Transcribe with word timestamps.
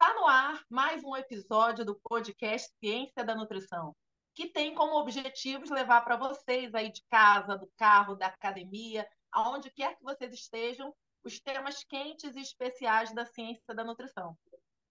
Está 0.00 0.14
no 0.14 0.28
ar 0.28 0.64
mais 0.70 1.02
um 1.02 1.16
episódio 1.16 1.84
do 1.84 1.98
podcast 2.04 2.72
Ciência 2.78 3.24
da 3.24 3.34
Nutrição, 3.34 3.96
que 4.32 4.46
tem 4.46 4.72
como 4.72 4.96
objetivos 4.96 5.70
levar 5.70 6.02
para 6.02 6.16
vocês 6.16 6.72
aí 6.72 6.92
de 6.92 7.02
casa, 7.10 7.58
do 7.58 7.68
carro, 7.76 8.14
da 8.14 8.26
academia, 8.26 9.04
aonde 9.32 9.72
quer 9.72 9.96
que 9.96 10.04
vocês 10.04 10.32
estejam, 10.32 10.94
os 11.24 11.40
temas 11.40 11.82
quentes 11.82 12.36
e 12.36 12.40
especiais 12.40 13.12
da 13.12 13.24
ciência 13.24 13.74
da 13.74 13.82
nutrição. 13.82 14.38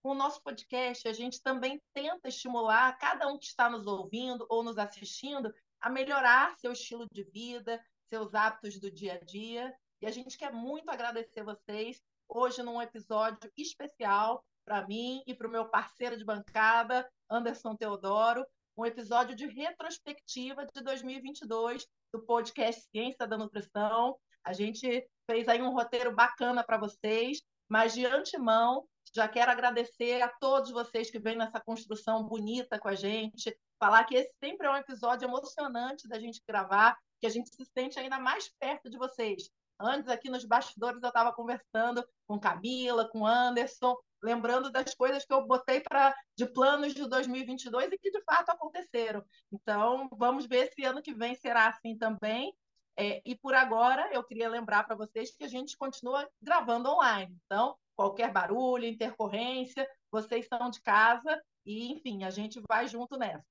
Com 0.04 0.10
o 0.10 0.14
nosso 0.14 0.44
podcast, 0.44 1.08
a 1.08 1.14
gente 1.14 1.42
também 1.42 1.82
tenta 1.94 2.28
estimular 2.28 2.98
cada 2.98 3.30
um 3.30 3.40
que 3.40 3.46
está 3.46 3.70
nos 3.70 3.88
ouvindo 3.88 4.46
ou 4.50 4.62
nos 4.62 4.78
assistindo 4.78 5.56
a 5.80 5.90
melhorar 5.90 6.58
seu 6.58 6.74
estilo 6.74 7.08
de 7.14 7.24
vida, 7.24 7.82
seus 8.10 8.36
hábitos 8.36 8.78
do 8.78 8.92
dia 8.92 9.14
a 9.14 9.24
dia. 9.24 9.74
E 10.02 10.06
a 10.06 10.12
gente 10.12 10.38
quer 10.38 10.52
muito 10.52 10.90
agradecer 10.90 11.46
vocês 11.46 12.04
hoje 12.28 12.62
num 12.62 12.82
episódio 12.82 13.50
especial 13.56 14.44
para 14.68 14.86
mim 14.86 15.24
e 15.26 15.34
para 15.34 15.48
o 15.48 15.50
meu 15.50 15.70
parceiro 15.70 16.18
de 16.18 16.26
bancada, 16.26 17.10
Anderson 17.30 17.74
Teodoro, 17.74 18.46
um 18.78 18.86
episódio 18.86 19.34
de 19.34 19.48
retrospectiva 19.48 20.66
de 20.66 20.84
2022 20.84 21.88
do 22.14 22.22
podcast 22.26 22.86
Ciência 22.92 23.26
da 23.26 23.38
Nutrição. 23.38 24.18
A 24.44 24.52
gente 24.52 25.08
fez 25.26 25.48
aí 25.48 25.62
um 25.62 25.72
roteiro 25.72 26.14
bacana 26.14 26.66
para 26.66 26.78
vocês, 26.78 27.42
mas 27.70 27.94
de 27.94 28.06
antemão 28.06 28.86
já 29.16 29.26
quero 29.26 29.50
agradecer 29.50 30.22
a 30.22 30.28
todos 30.28 30.70
vocês 30.70 31.10
que 31.10 31.18
vêm 31.18 31.38
nessa 31.38 31.62
construção 31.62 32.26
bonita 32.26 32.78
com 32.78 32.90
a 32.90 32.94
gente, 32.94 33.58
falar 33.80 34.04
que 34.04 34.16
esse 34.16 34.36
sempre 34.38 34.68
é 34.68 34.70
um 34.70 34.76
episódio 34.76 35.30
emocionante 35.30 36.10
da 36.10 36.20
gente 36.20 36.44
gravar, 36.46 36.98
que 37.22 37.26
a 37.26 37.30
gente 37.30 37.50
se 37.56 37.64
sente 37.66 37.98
ainda 37.98 38.20
mais 38.20 38.52
perto 38.60 38.90
de 38.90 38.98
vocês. 38.98 39.50
Antes, 39.80 40.10
aqui 40.10 40.30
nos 40.30 40.44
bastidores, 40.44 41.02
eu 41.02 41.08
estava 41.08 41.32
conversando 41.32 42.06
com 42.28 42.38
Camila, 42.38 43.08
com 43.10 43.26
Anderson, 43.26 43.96
lembrando 44.22 44.72
das 44.72 44.94
coisas 44.94 45.26
que 45.26 45.34
eu 45.34 45.46
botei 45.46 45.82
para 45.82 46.16
de 46.36 46.46
planos 46.46 46.94
de 46.94 47.08
2022 47.08 47.92
e 47.92 47.98
que 47.98 48.12
de 48.12 48.22
fato 48.24 48.50
aconteceram. 48.50 49.24
Então, 49.52 50.10
vamos 50.12 50.46
ver 50.46 50.72
se 50.74 50.84
ano 50.84 51.02
que 51.02 51.14
vem 51.14 51.36
será 51.36 51.68
assim 51.68 51.98
também. 51.98 52.54
É, 53.00 53.22
e 53.24 53.36
por 53.36 53.54
agora, 53.54 54.10
eu 54.12 54.24
queria 54.24 54.50
lembrar 54.50 54.84
para 54.84 54.96
vocês 54.96 55.36
que 55.36 55.44
a 55.44 55.48
gente 55.48 55.78
continua 55.78 56.28
gravando 56.42 56.90
online. 56.90 57.38
Então, 57.46 57.78
qualquer 57.96 58.32
barulho, 58.32 58.86
intercorrência, 58.86 59.88
vocês 60.12 60.46
estão 60.46 60.70
de 60.70 60.82
casa 60.82 61.42
e, 61.66 61.92
enfim, 61.92 62.24
a 62.24 62.30
gente 62.32 62.60
vai 62.68 62.88
junto 62.88 63.18
nessa. 63.18 63.46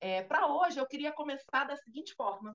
É, 0.00 0.22
para 0.22 0.46
hoje, 0.46 0.78
eu 0.78 0.86
queria 0.86 1.12
começar 1.12 1.64
da 1.64 1.76
seguinte 1.76 2.14
forma. 2.14 2.54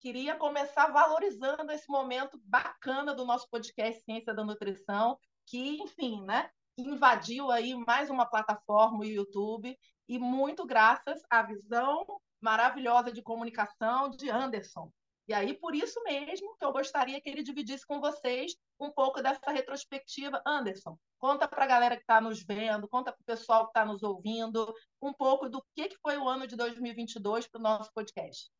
Queria 0.00 0.36
começar 0.36 0.86
valorizando 0.92 1.72
esse 1.72 1.88
momento 1.88 2.40
bacana 2.44 3.12
do 3.12 3.24
nosso 3.24 3.48
podcast 3.50 4.02
Ciência 4.04 4.32
da 4.32 4.44
Nutrição, 4.44 5.18
que, 5.44 5.82
enfim, 5.82 6.22
né, 6.24 6.48
invadiu 6.78 7.50
aí 7.50 7.74
mais 7.74 8.08
uma 8.08 8.24
plataforma, 8.24 9.00
o 9.00 9.04
YouTube, 9.04 9.76
e 10.08 10.18
muito 10.18 10.64
graças 10.64 11.20
à 11.28 11.42
visão 11.42 12.06
maravilhosa 12.40 13.12
de 13.12 13.20
comunicação 13.20 14.08
de 14.08 14.30
Anderson. 14.30 14.90
E 15.26 15.34
aí, 15.34 15.52
por 15.52 15.74
isso 15.74 16.02
mesmo, 16.04 16.56
que 16.56 16.64
eu 16.64 16.72
gostaria 16.72 17.20
que 17.20 17.28
ele 17.28 17.42
dividisse 17.42 17.86
com 17.86 18.00
vocês 18.00 18.54
um 18.80 18.90
pouco 18.90 19.20
dessa 19.20 19.50
retrospectiva. 19.50 20.40
Anderson, 20.46 20.96
conta 21.18 21.46
para 21.46 21.64
a 21.64 21.66
galera 21.66 21.96
que 21.96 22.02
está 22.02 22.18
nos 22.18 22.42
vendo, 22.42 22.88
conta 22.88 23.12
para 23.12 23.20
o 23.20 23.24
pessoal 23.26 23.64
que 23.64 23.70
está 23.70 23.84
nos 23.84 24.02
ouvindo, 24.02 24.72
um 25.02 25.12
pouco 25.12 25.50
do 25.50 25.62
que, 25.74 25.88
que 25.88 25.98
foi 26.00 26.16
o 26.16 26.26
ano 26.26 26.46
de 26.46 26.56
2022 26.56 27.46
para 27.46 27.58
o 27.58 27.62
nosso 27.62 27.92
podcast. 27.92 28.50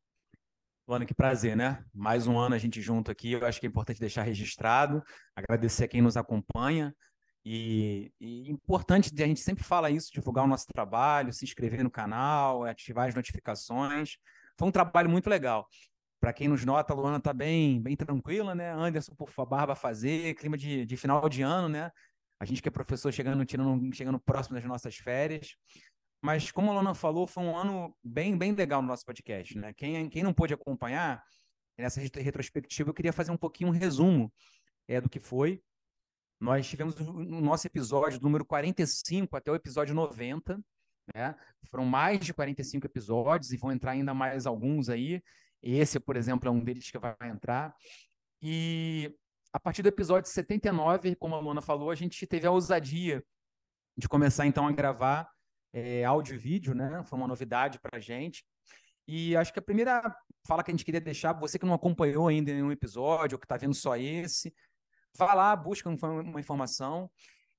Luana, 0.86 1.06
que 1.06 1.14
prazer, 1.14 1.56
né? 1.56 1.84
Mais 1.94 2.26
um 2.26 2.38
ano 2.38 2.54
a 2.54 2.58
gente 2.58 2.82
junto 2.82 3.10
aqui. 3.10 3.32
Eu 3.32 3.46
acho 3.46 3.60
que 3.60 3.66
é 3.66 3.68
importante 3.68 4.00
deixar 4.00 4.22
registrado, 4.22 5.02
agradecer 5.34 5.84
a 5.84 5.88
quem 5.88 6.02
nos 6.02 6.18
acompanha. 6.18 6.94
E, 7.50 8.12
e 8.20 8.50
importante, 8.50 9.10
a 9.22 9.26
gente 9.26 9.40
sempre 9.40 9.64
fala 9.64 9.90
isso, 9.90 10.12
divulgar 10.12 10.44
o 10.44 10.46
nosso 10.46 10.66
trabalho, 10.66 11.32
se 11.32 11.46
inscrever 11.46 11.82
no 11.82 11.90
canal, 11.90 12.64
ativar 12.64 13.08
as 13.08 13.14
notificações. 13.14 14.18
Foi 14.58 14.68
um 14.68 14.70
trabalho 14.70 15.08
muito 15.08 15.30
legal. 15.30 15.66
Para 16.20 16.34
quem 16.34 16.46
nos 16.46 16.62
nota, 16.66 16.92
a 16.92 16.96
Luana 16.96 17.16
está 17.16 17.32
bem, 17.32 17.80
bem 17.80 17.96
tranquila, 17.96 18.54
né? 18.54 18.70
Anderson, 18.70 19.14
por 19.14 19.30
barba 19.46 19.74
fazer, 19.74 20.34
clima 20.34 20.58
de, 20.58 20.84
de 20.84 20.94
final 20.98 21.26
de 21.26 21.40
ano, 21.40 21.70
né? 21.70 21.90
A 22.38 22.44
gente 22.44 22.60
que 22.60 22.68
é 22.68 22.70
professor 22.70 23.10
chegando, 23.10 23.42
tirando, 23.46 23.96
chegando 23.96 24.20
próximo 24.20 24.56
das 24.56 24.64
nossas 24.66 24.96
férias. 24.96 25.56
Mas, 26.20 26.50
como 26.50 26.70
a 26.70 26.74
Luana 26.74 26.92
falou, 26.92 27.26
foi 27.26 27.44
um 27.44 27.56
ano 27.56 27.96
bem, 28.04 28.36
bem 28.36 28.52
legal 28.52 28.82
no 28.82 28.88
nosso 28.88 29.06
podcast, 29.06 29.56
né? 29.56 29.72
Quem, 29.72 30.10
quem 30.10 30.22
não 30.22 30.34
pôde 30.34 30.52
acompanhar 30.52 31.24
nessa 31.78 31.98
retrospectiva, 31.98 32.90
eu 32.90 32.94
queria 32.94 33.12
fazer 33.12 33.30
um 33.30 33.38
pouquinho 33.38 33.70
um 33.70 33.72
resumo 33.72 34.30
é, 34.86 35.00
do 35.00 35.08
que 35.08 35.18
foi. 35.18 35.62
Nós 36.40 36.68
tivemos 36.68 36.96
no 36.98 37.40
nosso 37.40 37.66
episódio 37.66 38.20
número 38.20 38.44
45 38.44 39.36
até 39.36 39.50
o 39.50 39.54
episódio 39.54 39.94
90, 39.94 40.60
né? 41.14 41.34
Foram 41.64 41.84
mais 41.84 42.20
de 42.20 42.32
45 42.32 42.86
episódios 42.86 43.52
e 43.52 43.56
vão 43.56 43.72
entrar 43.72 43.92
ainda 43.92 44.14
mais 44.14 44.46
alguns 44.46 44.88
aí. 44.88 45.22
Esse, 45.62 45.98
por 45.98 46.16
exemplo, 46.16 46.48
é 46.48 46.52
um 46.52 46.62
deles 46.62 46.90
que 46.90 46.98
vai 46.98 47.16
entrar. 47.24 47.74
E 48.40 49.12
a 49.52 49.58
partir 49.58 49.82
do 49.82 49.88
episódio 49.88 50.30
79, 50.30 51.16
como 51.16 51.34
a 51.34 51.40
Luana 51.40 51.60
falou, 51.60 51.90
a 51.90 51.94
gente 51.94 52.24
teve 52.26 52.46
a 52.46 52.50
ousadia 52.50 53.24
de 53.96 54.08
começar 54.08 54.46
então 54.46 54.66
a 54.66 54.72
gravar 54.72 55.28
é, 55.72 56.04
áudio 56.04 56.34
e 56.34 56.38
vídeo, 56.38 56.74
né? 56.74 57.02
Foi 57.04 57.18
uma 57.18 57.26
novidade 57.26 57.80
para 57.80 57.98
a 57.98 58.00
gente. 58.00 58.44
E 59.08 59.34
acho 59.36 59.52
que 59.52 59.58
a 59.58 59.62
primeira 59.62 60.14
fala 60.46 60.62
que 60.62 60.70
a 60.70 60.74
gente 60.74 60.84
queria 60.84 61.00
deixar, 61.00 61.32
você 61.32 61.58
que 61.58 61.66
não 61.66 61.74
acompanhou 61.74 62.28
ainda 62.28 62.52
nenhum 62.52 62.70
episódio, 62.70 63.36
ou 63.36 63.38
que 63.40 63.46
está 63.46 63.56
vendo 63.56 63.74
só 63.74 63.96
esse, 63.96 64.54
vá 65.18 65.34
lá, 65.34 65.56
busca 65.56 65.90
uma 65.90 66.40
informação. 66.40 67.10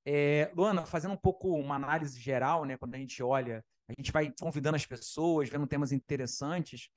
É, 0.05 0.49
Luana, 0.55 0.85
fazendo 0.85 1.13
um 1.13 1.17
pouco 1.17 1.53
uma 1.53 1.75
análise 1.75 2.19
geral, 2.19 2.65
né? 2.65 2.77
Quando 2.77 2.95
a 2.95 2.97
gente 2.97 3.21
olha, 3.21 3.63
a 3.87 3.93
gente 3.97 4.11
vai 4.11 4.33
convidando 4.39 4.75
as 4.75 4.85
pessoas, 4.85 5.49
vendo 5.49 5.67
temas 5.67 5.91
interessantes. 5.91 6.89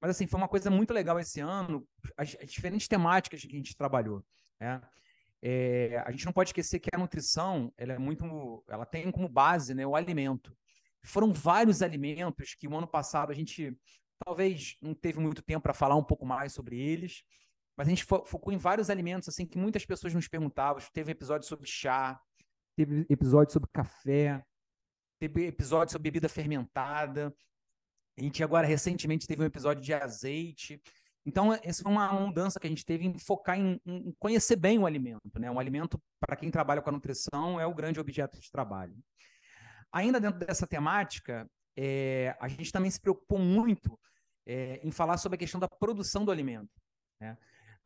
Mas 0.00 0.12
assim, 0.12 0.26
foi 0.26 0.38
uma 0.38 0.48
coisa 0.48 0.70
muito 0.70 0.94
legal 0.94 1.18
esse 1.18 1.40
ano, 1.40 1.86
as, 2.16 2.36
as 2.40 2.50
diferentes 2.50 2.86
temáticas 2.86 3.40
que 3.42 3.54
a 3.54 3.58
gente 3.58 3.76
trabalhou. 3.76 4.24
Né? 4.60 4.80
É, 5.42 6.02
a 6.06 6.10
gente 6.10 6.24
não 6.24 6.32
pode 6.32 6.50
esquecer 6.50 6.78
que 6.78 6.90
a 6.92 6.98
nutrição, 6.98 7.72
ela 7.76 7.94
é 7.94 7.98
muito, 7.98 8.64
ela 8.68 8.86
tem 8.86 9.10
como 9.10 9.28
base, 9.28 9.74
né, 9.74 9.86
o 9.86 9.96
alimento. 9.96 10.56
Foram 11.02 11.32
vários 11.32 11.82
alimentos 11.82 12.54
que 12.54 12.66
o 12.66 12.76
ano 12.76 12.86
passado 12.86 13.30
a 13.30 13.34
gente 13.34 13.76
talvez 14.24 14.76
não 14.80 14.94
teve 14.94 15.20
muito 15.20 15.42
tempo 15.42 15.62
para 15.62 15.74
falar 15.74 15.94
um 15.94 16.04
pouco 16.04 16.24
mais 16.24 16.52
sobre 16.52 16.78
eles, 16.78 17.22
mas 17.76 17.86
a 17.86 17.90
gente 17.90 18.04
fo 18.04 18.24
focou 18.24 18.52
em 18.52 18.56
vários 18.56 18.88
alimentos 18.88 19.28
assim 19.28 19.46
que 19.46 19.58
muitas 19.58 19.84
pessoas 19.84 20.14
nos 20.14 20.28
perguntavam. 20.28 20.82
Teve 20.92 21.12
episódio 21.12 21.46
sobre 21.46 21.66
chá, 21.66 22.20
teve 22.76 23.06
episódio 23.08 23.52
sobre 23.52 23.68
café, 23.72 24.42
teve 25.18 25.46
episódio 25.46 25.92
sobre 25.92 26.10
bebida 26.10 26.28
fermentada. 26.28 27.34
A 28.18 28.22
gente 28.22 28.42
agora 28.42 28.66
recentemente 28.66 29.26
teve 29.26 29.42
um 29.42 29.46
episódio 29.46 29.82
de 29.82 29.92
azeite. 29.92 30.80
Então, 31.26 31.52
essa 31.52 31.82
foi 31.82 31.90
uma 31.90 32.12
mudança 32.12 32.58
que 32.58 32.66
a 32.66 32.70
gente 32.70 32.84
teve 32.84 33.04
em 33.04 33.18
focar 33.18 33.58
em, 33.58 33.80
em 33.84 34.14
conhecer 34.18 34.56
bem 34.56 34.78
o 34.78 34.86
alimento. 34.86 35.38
Né? 35.38 35.50
Um 35.50 35.58
alimento, 35.58 36.00
para 36.20 36.36
quem 36.36 36.50
trabalha 36.50 36.80
com 36.80 36.88
a 36.88 36.92
nutrição, 36.92 37.60
é 37.60 37.66
o 37.66 37.74
grande 37.74 37.98
objeto 37.98 38.40
de 38.40 38.50
trabalho. 38.50 38.96
Ainda 39.92 40.20
dentro 40.20 40.38
dessa 40.38 40.66
temática, 40.66 41.50
é, 41.76 42.34
a 42.40 42.46
gente 42.48 42.70
também 42.70 42.90
se 42.90 43.00
preocupou 43.00 43.38
muito 43.38 43.98
é, 44.46 44.80
em 44.84 44.90
falar 44.92 45.18
sobre 45.18 45.34
a 45.34 45.38
questão 45.38 45.60
da 45.60 45.68
produção 45.68 46.24
do 46.24 46.30
alimento. 46.30 46.70
Né? 47.20 47.36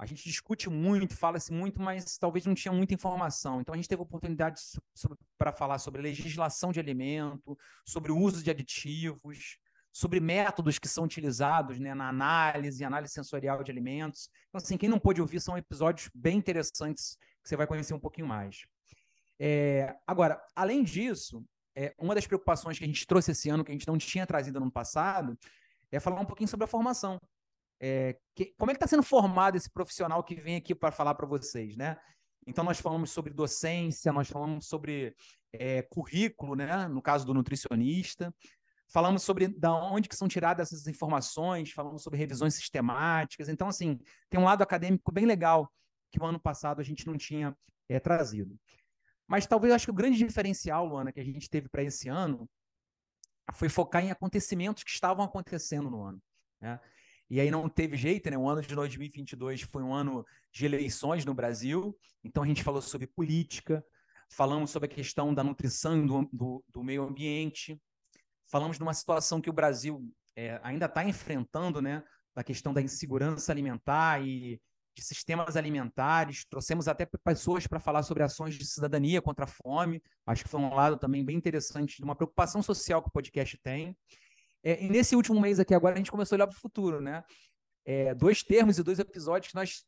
A 0.00 0.06
gente 0.06 0.25
discute 0.25 0.70
muito, 0.70 1.14
fala-se 1.14 1.52
muito, 1.52 1.79
mas 1.79 2.17
talvez 2.17 2.47
não 2.47 2.55
tinha 2.55 2.73
muita 2.73 2.94
informação. 2.94 3.61
Então 3.61 3.75
a 3.75 3.76
gente 3.76 3.87
teve 3.87 4.00
oportunidade 4.00 4.58
para 5.37 5.52
falar 5.52 5.79
sobre 5.79 6.00
legislação 6.00 6.73
de 6.73 6.81
alimento, 6.81 7.55
sobre 7.85 8.11
o 8.11 8.17
uso 8.17 8.43
de 8.43 8.50
aditivos, 8.50 9.58
sobre 9.93 10.19
métodos 10.19 10.79
que 10.79 10.88
são 10.88 11.05
utilizados 11.05 11.79
né, 11.79 11.93
na 11.94 12.08
análise, 12.08 12.82
análise 12.82 13.12
sensorial 13.12 13.62
de 13.62 13.70
alimentos. 13.70 14.31
Então, 14.49 14.58
assim, 14.58 14.79
quem 14.79 14.88
não 14.88 14.99
pôde 14.99 15.20
ouvir 15.20 15.38
são 15.38 15.58
episódios 15.58 16.11
bem 16.14 16.38
interessantes 16.38 17.19
que 17.43 17.50
você 17.50 17.55
vai 17.55 17.67
conhecer 17.67 17.93
um 17.93 18.00
pouquinho 18.00 18.26
mais. 18.26 18.64
É, 19.38 19.94
agora, 20.06 20.43
além 20.56 20.82
disso, 20.82 21.44
é, 21.76 21.94
uma 21.99 22.14
das 22.14 22.26
preocupações 22.26 22.79
que 22.79 22.85
a 22.85 22.87
gente 22.87 23.06
trouxe 23.06 23.32
esse 23.32 23.50
ano, 23.50 23.62
que 23.62 23.70
a 23.70 23.75
gente 23.75 23.87
não 23.87 23.99
tinha 23.99 24.26
trazido 24.26 24.61
no 24.61 24.73
passado, 24.73 25.38
é 25.93 26.00
falar 26.00 26.20
um 26.23 26.26
pouquinho 26.26 26.49
sobre 26.49 26.64
a 26.64 26.69
formação. 26.69 27.20
É, 27.81 28.19
que, 28.35 28.55
como 28.59 28.71
é 28.71 28.75
que 28.75 28.77
está 28.77 28.87
sendo 28.87 29.03
formado 29.03 29.56
esse 29.56 29.71
profissional 29.71 30.23
que 30.23 30.35
vem 30.35 30.56
aqui 30.56 30.75
para 30.75 30.93
falar 30.93 31.15
para 31.15 31.27
vocês, 31.27 31.77
né? 31.77 31.97
Então, 32.47 32.65
nós 32.65 32.81
falamos 32.81 33.11
sobre 33.11 33.32
docência, 33.32 34.12
nós 34.12 34.29
falamos 34.29 34.67
sobre 34.67 35.15
é, 35.53 35.82
currículo, 35.82 36.55
né? 36.55 36.88
no 36.88 37.03
caso 37.03 37.27
do 37.27 37.35
nutricionista, 37.35 38.35
falamos 38.88 39.23
sobre 39.23 39.49
da 39.49 39.73
onde 39.73 40.09
que 40.09 40.17
são 40.17 40.27
tiradas 40.27 40.73
essas 40.73 40.87
informações, 40.87 41.71
falamos 41.71 42.03
sobre 42.03 42.19
revisões 42.19 42.55
sistemáticas. 42.55 43.49
Então, 43.49 43.69
assim, 43.69 43.99
tem 44.29 44.41
um 44.41 44.44
lado 44.44 44.62
acadêmico 44.62 45.12
bem 45.12 45.26
legal 45.26 45.71
que 46.11 46.21
o 46.21 46.25
ano 46.25 46.41
passado 46.41 46.81
a 46.81 46.85
gente 46.85 47.06
não 47.06 47.17
tinha 47.17 47.56
é, 47.88 48.00
trazido. 48.00 48.59
Mas 49.29 49.47
talvez 49.47 49.71
eu 49.71 49.76
acho 49.76 49.87
que 49.87 49.93
o 49.93 49.94
grande 49.94 50.19
diferencial, 50.19 50.85
Luana, 50.85 51.12
que 51.12 51.21
a 51.21 51.25
gente 51.25 51.49
teve 51.49 51.69
para 51.69 51.85
esse 51.85 52.09
ano 52.09 52.50
foi 53.53 53.69
focar 53.69 54.05
em 54.05 54.11
acontecimentos 54.11 54.83
que 54.83 54.91
estavam 54.91 55.25
acontecendo 55.25 55.91
no 55.91 56.03
ano. 56.03 56.21
Né? 56.61 56.81
E 57.31 57.41
aí 57.41 57.50
não 57.50 57.69
teve 57.69 57.97
jeito, 57.97 58.29
né? 58.29 58.37
O 58.37 58.49
ano 58.49 58.61
de 58.61 58.75
2022 58.75 59.62
foi 59.62 59.85
um 59.85 59.94
ano 59.94 60.27
de 60.53 60.67
eleições 60.67 61.25
no 61.25 61.32
Brasil, 61.32 61.97
então 62.25 62.43
a 62.43 62.47
gente 62.47 62.65
falou 62.65 62.82
sobre 62.82 63.06
política, 63.06 63.85
falamos 64.29 64.71
sobre 64.71 64.91
a 64.91 64.94
questão 64.94 65.32
da 65.32 65.44
nutrição 65.44 66.05
do, 66.05 66.29
do, 66.32 66.65
do 66.69 66.82
meio 66.82 67.05
ambiente, 67.05 67.81
falamos 68.50 68.79
de 68.79 68.82
uma 68.82 68.93
situação 68.93 69.41
que 69.41 69.49
o 69.49 69.53
Brasil 69.53 70.05
é, 70.35 70.61
ainda 70.65 70.87
está 70.87 71.05
enfrentando, 71.05 71.81
né? 71.81 72.03
Da 72.35 72.43
questão 72.43 72.73
da 72.73 72.82
insegurança 72.82 73.53
alimentar 73.53 74.21
e 74.26 74.61
de 74.97 75.05
sistemas 75.05 75.56
alimentares, 75.56 76.44
trouxemos 76.44 76.88
até 76.88 77.06
pessoas 77.25 77.67
para 77.67 77.79
falar 77.79 78.03
sobre 78.03 78.25
ações 78.25 78.56
de 78.56 78.67
cidadania 78.67 79.23
contra 79.23 79.44
a 79.44 79.49
fome. 79.49 80.03
Acho 80.26 80.43
que 80.43 80.50
foi 80.50 80.61
um 80.61 80.75
lado 80.75 80.97
também 80.97 81.25
bem 81.25 81.37
interessante 81.37 81.97
de 81.97 82.03
uma 82.03 82.17
preocupação 82.17 82.61
social 82.61 83.00
que 83.00 83.09
o 83.09 83.12
podcast 83.12 83.56
tem. 83.59 83.97
É, 84.62 84.85
e 84.85 84.89
nesse 84.89 85.17
último 85.17 85.41
mês 85.41 85.59
aqui 85.59 85.75
agora 85.75 85.95
a 85.95 85.99
gente 85.99 86.11
começou 86.11 86.35
a 86.35 86.39
olhar 86.39 86.47
para 86.47 86.57
o 86.57 86.61
futuro, 86.61 87.01
né? 87.01 87.25
É, 87.85 88.15
dois 88.15 88.43
termos 88.43 88.79
e 88.79 88.83
dois 88.83 88.99
episódios 88.99 89.51
que 89.51 89.57
nós 89.57 89.85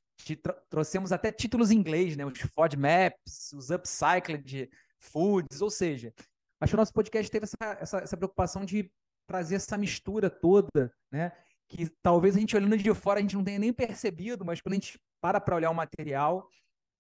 trouxemos 0.71 1.13
até 1.13 1.31
títulos 1.31 1.71
em 1.71 1.77
inglês, 1.77 2.17
né? 2.17 2.25
Os 2.25 2.39
FODMAPs, 2.55 3.53
os 3.53 3.71
Upcycled 3.71 4.71
Foods, 4.99 5.61
ou 5.61 5.71
seja, 5.71 6.13
acho 6.61 6.71
que 6.71 6.77
o 6.77 6.79
nosso 6.79 6.93
podcast 6.93 7.31
teve 7.31 7.45
essa, 7.45 7.79
essa, 7.81 7.99
essa 7.99 8.17
preocupação 8.17 8.65
de 8.65 8.91
trazer 9.27 9.57
essa 9.57 9.77
mistura 9.77 10.31
toda, 10.31 10.93
né? 11.11 11.33
Que 11.69 11.89
talvez 12.03 12.37
a 12.37 12.41
gente 12.41 12.57
olhando 12.57 12.77
de 12.77 12.95
fora 12.95 13.19
a 13.19 13.23
gente 13.23 13.35
não 13.35 13.45
tenha 13.45 13.59
nem 13.59 13.73
percebido, 13.73 14.45
mas 14.45 14.61
quando 14.61 14.75
a 14.75 14.77
gente 14.77 15.01
para 15.21 15.41
para 15.41 15.57
olhar 15.57 15.71
o 15.71 15.75
material, 15.75 16.49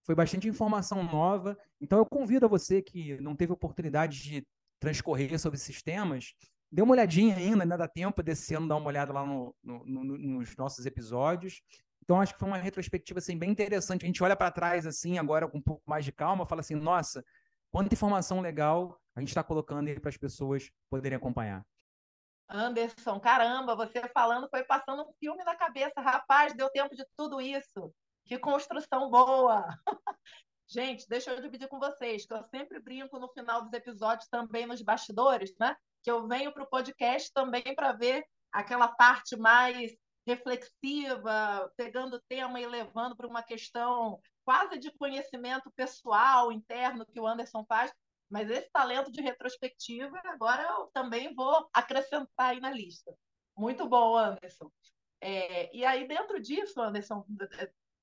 foi 0.04 0.14
bastante 0.14 0.48
informação 0.48 1.02
nova. 1.02 1.56
Então 1.80 1.98
eu 1.98 2.06
convido 2.06 2.46
a 2.46 2.48
você 2.48 2.82
que 2.82 3.20
não 3.20 3.36
teve 3.36 3.52
oportunidade 3.52 4.22
de 4.22 4.46
transcorrer 4.80 5.38
sobre 5.38 5.56
esses 5.56 5.82
temas, 5.82 6.34
Dê 6.72 6.80
uma 6.80 6.92
olhadinha 6.92 7.36
ainda, 7.36 7.64
ainda 7.64 7.76
dá 7.76 7.86
tempo 7.86 8.22
desse 8.22 8.54
ano 8.54 8.66
dar 8.66 8.76
uma 8.76 8.86
olhada 8.86 9.12
lá 9.12 9.26
no, 9.26 9.54
no, 9.62 9.84
no, 9.84 10.04
nos 10.16 10.56
nossos 10.56 10.86
episódios. 10.86 11.60
Então, 12.02 12.18
acho 12.18 12.32
que 12.32 12.40
foi 12.40 12.48
uma 12.48 12.56
retrospectiva 12.56 13.18
assim, 13.18 13.38
bem 13.38 13.50
interessante. 13.50 14.04
A 14.04 14.06
gente 14.06 14.22
olha 14.22 14.34
para 14.34 14.50
trás 14.50 14.86
assim, 14.86 15.18
agora 15.18 15.46
com 15.46 15.58
um 15.58 15.62
pouco 15.62 15.82
mais 15.86 16.02
de 16.02 16.10
calma, 16.10 16.46
fala 16.46 16.62
assim: 16.62 16.74
nossa, 16.74 17.22
quanta 17.70 17.94
informação 17.94 18.40
legal 18.40 18.98
a 19.14 19.20
gente 19.20 19.28
está 19.28 19.42
colocando 19.44 19.88
aí 19.88 20.00
para 20.00 20.08
as 20.08 20.16
pessoas 20.16 20.70
poderem 20.88 21.16
acompanhar. 21.16 21.62
Anderson, 22.48 23.20
caramba, 23.20 23.76
você 23.76 24.08
falando 24.08 24.48
foi 24.48 24.64
passando 24.64 25.02
um 25.02 25.12
filme 25.20 25.44
na 25.44 25.54
cabeça. 25.54 26.00
Rapaz, 26.00 26.54
deu 26.54 26.70
tempo 26.70 26.96
de 26.96 27.04
tudo 27.16 27.38
isso. 27.38 27.92
Que 28.24 28.38
construção 28.38 29.10
boa! 29.10 29.66
Gente, 30.66 31.06
deixa 31.06 31.30
eu 31.30 31.40
dividir 31.42 31.68
com 31.68 31.78
vocês, 31.78 32.24
que 32.24 32.32
eu 32.32 32.42
sempre 32.44 32.80
brinco 32.80 33.18
no 33.18 33.28
final 33.28 33.62
dos 33.62 33.72
episódios, 33.74 34.28
também 34.28 34.64
nos 34.64 34.80
bastidores, 34.80 35.54
né? 35.60 35.76
Que 36.02 36.10
eu 36.10 36.26
venho 36.26 36.52
para 36.52 36.64
o 36.64 36.68
podcast 36.68 37.32
também 37.32 37.74
para 37.74 37.92
ver 37.92 38.24
aquela 38.50 38.88
parte 38.88 39.36
mais 39.36 39.92
reflexiva, 40.26 41.72
pegando 41.76 42.16
o 42.16 42.22
tema 42.28 42.60
e 42.60 42.66
levando 42.66 43.16
para 43.16 43.26
uma 43.26 43.42
questão 43.42 44.20
quase 44.44 44.78
de 44.78 44.90
conhecimento 44.92 45.70
pessoal, 45.72 46.52
interno, 46.52 47.06
que 47.06 47.20
o 47.20 47.26
Anderson 47.26 47.64
faz. 47.66 47.92
Mas 48.30 48.48
esse 48.50 48.70
talento 48.70 49.10
de 49.10 49.20
retrospectiva, 49.20 50.18
agora 50.24 50.62
eu 50.62 50.86
também 50.92 51.34
vou 51.34 51.68
acrescentar 51.72 52.50
aí 52.50 52.60
na 52.60 52.70
lista. 52.70 53.14
Muito 53.56 53.86
bom, 53.88 54.16
Anderson. 54.16 54.70
É, 55.20 55.74
e 55.76 55.84
aí, 55.84 56.08
dentro 56.08 56.40
disso, 56.40 56.80
Anderson, 56.80 57.24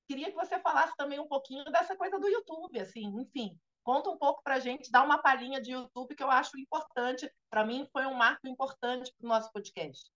queria 0.06 0.30
que 0.30 0.36
você 0.36 0.58
falasse 0.60 0.96
também 0.96 1.18
um 1.18 1.26
pouquinho 1.26 1.64
dessa 1.64 1.96
coisa 1.96 2.18
do 2.18 2.28
YouTube, 2.28 2.78
assim, 2.78 3.06
enfim, 3.20 3.58
Conta 3.82 4.10
um 4.10 4.18
pouco 4.18 4.42
para 4.42 4.56
a 4.56 4.60
gente, 4.60 4.90
dá 4.90 5.02
uma 5.02 5.18
palhinha 5.18 5.60
de 5.60 5.72
YouTube 5.72 6.14
que 6.14 6.22
eu 6.22 6.30
acho 6.30 6.58
importante. 6.58 7.30
Para 7.48 7.64
mim, 7.64 7.88
foi 7.92 8.06
um 8.06 8.14
marco 8.14 8.46
importante 8.46 9.12
para 9.18 9.26
o 9.26 9.28
nosso 9.28 9.50
podcast. 9.52 10.10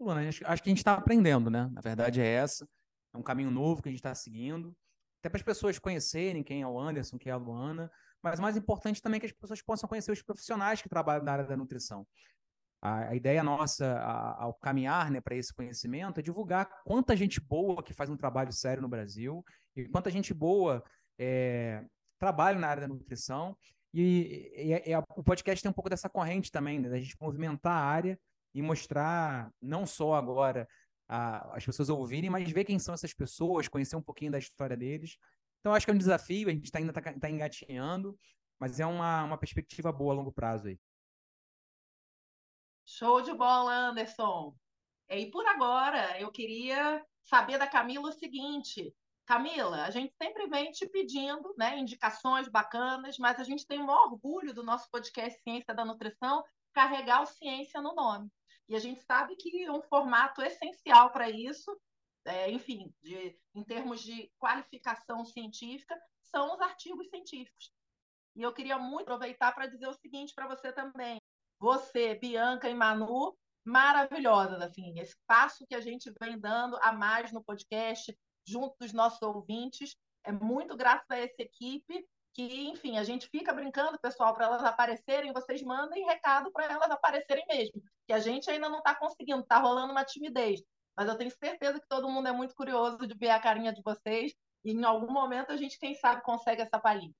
Luana, 0.00 0.28
acho, 0.28 0.40
que 0.40 0.46
a 0.46 0.56
gente 0.56 0.78
está 0.78 0.94
aprendendo, 0.94 1.50
né? 1.50 1.68
Na 1.72 1.80
verdade 1.80 2.20
é 2.20 2.26
essa. 2.26 2.68
É 3.14 3.18
um 3.18 3.22
caminho 3.22 3.50
novo 3.50 3.82
que 3.82 3.88
a 3.88 3.92
gente 3.92 4.00
está 4.00 4.14
seguindo. 4.14 4.74
Até 5.20 5.28
para 5.28 5.38
as 5.38 5.42
pessoas 5.42 5.78
conhecerem 5.78 6.42
quem 6.42 6.62
é 6.62 6.66
o 6.66 6.78
Anderson, 6.78 7.18
quem 7.18 7.30
é 7.30 7.34
a 7.34 7.38
Luana. 7.38 7.90
Mas 8.22 8.40
mais 8.40 8.56
importante 8.56 9.00
também 9.00 9.18
é 9.18 9.20
que 9.20 9.26
as 9.26 9.32
pessoas 9.32 9.62
possam 9.62 9.88
conhecer 9.88 10.10
os 10.10 10.22
profissionais 10.22 10.82
que 10.82 10.88
trabalham 10.88 11.22
na 11.22 11.32
área 11.32 11.44
da 11.44 11.56
nutrição. 11.56 12.06
A, 12.82 13.10
a 13.10 13.14
ideia 13.14 13.42
nossa 13.42 13.98
a, 13.98 14.42
ao 14.42 14.54
caminhar 14.54 15.10
né, 15.10 15.20
para 15.20 15.36
esse 15.36 15.52
conhecimento 15.54 16.18
é 16.18 16.22
divulgar 16.22 16.68
quanta 16.84 17.16
gente 17.16 17.40
boa 17.40 17.82
que 17.82 17.94
faz 17.94 18.10
um 18.10 18.16
trabalho 18.16 18.52
sério 18.52 18.82
no 18.82 18.88
Brasil 18.88 19.44
e 19.76 19.86
quanta 19.88 20.10
gente 20.10 20.34
boa 20.34 20.82
é, 21.18 21.84
trabalho 22.24 22.58
na 22.58 22.68
área 22.68 22.80
da 22.82 22.88
nutrição 22.88 23.54
e, 23.92 24.50
e, 24.56 24.90
e 24.90 24.94
a, 24.94 25.04
o 25.14 25.22
podcast 25.22 25.62
tem 25.62 25.70
um 25.70 25.74
pouco 25.74 25.90
dessa 25.90 26.08
corrente 26.08 26.50
também, 26.50 26.78
né, 26.78 26.88
da 26.88 26.98
gente 26.98 27.14
movimentar 27.20 27.72
a 27.72 27.84
área 27.84 28.18
e 28.54 28.62
mostrar 28.62 29.52
não 29.60 29.84
só 29.86 30.14
agora 30.14 30.66
a, 31.06 31.54
as 31.54 31.66
pessoas 31.66 31.90
ouvirem, 31.90 32.30
mas 32.30 32.50
ver 32.50 32.64
quem 32.64 32.78
são 32.78 32.94
essas 32.94 33.12
pessoas, 33.12 33.68
conhecer 33.68 33.94
um 33.94 34.02
pouquinho 34.02 34.32
da 34.32 34.38
história 34.38 34.76
deles. 34.76 35.18
Então, 35.60 35.74
acho 35.74 35.84
que 35.84 35.90
é 35.90 35.94
um 35.94 35.98
desafio, 35.98 36.48
a 36.48 36.52
gente 36.52 36.72
tá, 36.72 36.78
ainda 36.78 36.98
está 36.98 37.12
tá 37.12 37.30
engatinhando, 37.30 38.18
mas 38.58 38.80
é 38.80 38.86
uma, 38.86 39.24
uma 39.24 39.38
perspectiva 39.38 39.92
boa 39.92 40.14
a 40.14 40.16
longo 40.16 40.32
prazo 40.32 40.68
aí. 40.68 40.80
Show 42.86 43.20
de 43.20 43.34
bola, 43.34 43.90
Anderson. 43.90 44.56
E 45.10 45.26
por 45.30 45.46
agora, 45.46 46.18
eu 46.18 46.30
queria 46.30 47.04
saber 47.22 47.58
da 47.58 47.66
Camila 47.66 48.08
o 48.08 48.12
seguinte: 48.12 48.94
Camila, 49.26 49.84
a 49.84 49.90
gente 49.90 50.14
sempre 50.20 50.46
vem 50.48 50.70
te 50.70 50.86
pedindo 50.86 51.54
né, 51.56 51.78
indicações 51.78 52.48
bacanas, 52.48 53.16
mas 53.18 53.40
a 53.40 53.44
gente 53.44 53.66
tem 53.66 53.78
maior 53.78 54.12
orgulho 54.12 54.52
do 54.52 54.62
nosso 54.62 54.88
podcast 54.90 55.40
Ciência 55.42 55.74
da 55.74 55.84
Nutrição 55.84 56.44
carregar 56.74 57.22
o 57.22 57.26
ciência 57.26 57.80
no 57.80 57.94
nome. 57.94 58.30
E 58.68 58.74
a 58.74 58.78
gente 58.78 59.00
sabe 59.00 59.36
que 59.36 59.70
um 59.70 59.82
formato 59.82 60.42
essencial 60.42 61.10
para 61.10 61.30
isso, 61.30 61.74
é, 62.24 62.50
enfim, 62.50 62.92
de, 63.02 63.38
em 63.54 63.62
termos 63.62 64.02
de 64.02 64.30
qualificação 64.38 65.24
científica, 65.24 65.98
são 66.22 66.54
os 66.54 66.60
artigos 66.60 67.08
científicos. 67.08 67.72
E 68.36 68.42
eu 68.42 68.52
queria 68.52 68.78
muito 68.78 69.02
aproveitar 69.02 69.52
para 69.52 69.66
dizer 69.66 69.86
o 69.86 69.94
seguinte 69.94 70.34
para 70.34 70.48
você 70.48 70.72
também. 70.72 71.20
Você, 71.58 72.14
Bianca 72.16 72.68
e 72.68 72.74
Manu, 72.74 73.36
maravilhosas, 73.64 74.60
assim, 74.60 74.98
esse 74.98 75.16
passo 75.26 75.66
que 75.66 75.74
a 75.74 75.80
gente 75.80 76.12
vem 76.20 76.38
dando 76.38 76.76
a 76.82 76.92
mais 76.92 77.32
no 77.32 77.42
podcast, 77.42 78.16
junto 78.46 78.76
dos 78.78 78.92
nossos 78.92 79.20
ouvintes. 79.22 79.96
É 80.24 80.32
muito 80.32 80.76
graças 80.76 81.10
a 81.10 81.18
essa 81.18 81.40
equipe 81.42 82.06
que, 82.34 82.68
enfim, 82.68 82.98
a 82.98 83.04
gente 83.04 83.28
fica 83.28 83.52
brincando, 83.52 83.98
pessoal, 84.00 84.34
para 84.34 84.46
elas 84.46 84.64
aparecerem, 84.64 85.32
vocês 85.32 85.62
mandem 85.62 86.04
recado 86.04 86.50
para 86.50 86.64
elas 86.64 86.90
aparecerem 86.90 87.44
mesmo, 87.48 87.80
que 88.06 88.12
a 88.12 88.18
gente 88.18 88.50
ainda 88.50 88.68
não 88.68 88.78
está 88.78 88.94
conseguindo, 88.94 89.40
está 89.40 89.58
rolando 89.58 89.92
uma 89.92 90.04
timidez. 90.04 90.60
Mas 90.96 91.08
eu 91.08 91.16
tenho 91.16 91.30
certeza 91.30 91.78
que 91.80 91.88
todo 91.88 92.08
mundo 92.08 92.28
é 92.28 92.32
muito 92.32 92.54
curioso 92.54 92.98
de 93.06 93.14
ver 93.14 93.30
a 93.30 93.40
carinha 93.40 93.72
de 93.72 93.82
vocês 93.82 94.32
e 94.64 94.72
em 94.72 94.84
algum 94.84 95.12
momento 95.12 95.52
a 95.52 95.56
gente, 95.56 95.78
quem 95.78 95.94
sabe, 95.94 96.22
consegue 96.22 96.62
essa 96.62 96.78
palhinha. 96.78 97.14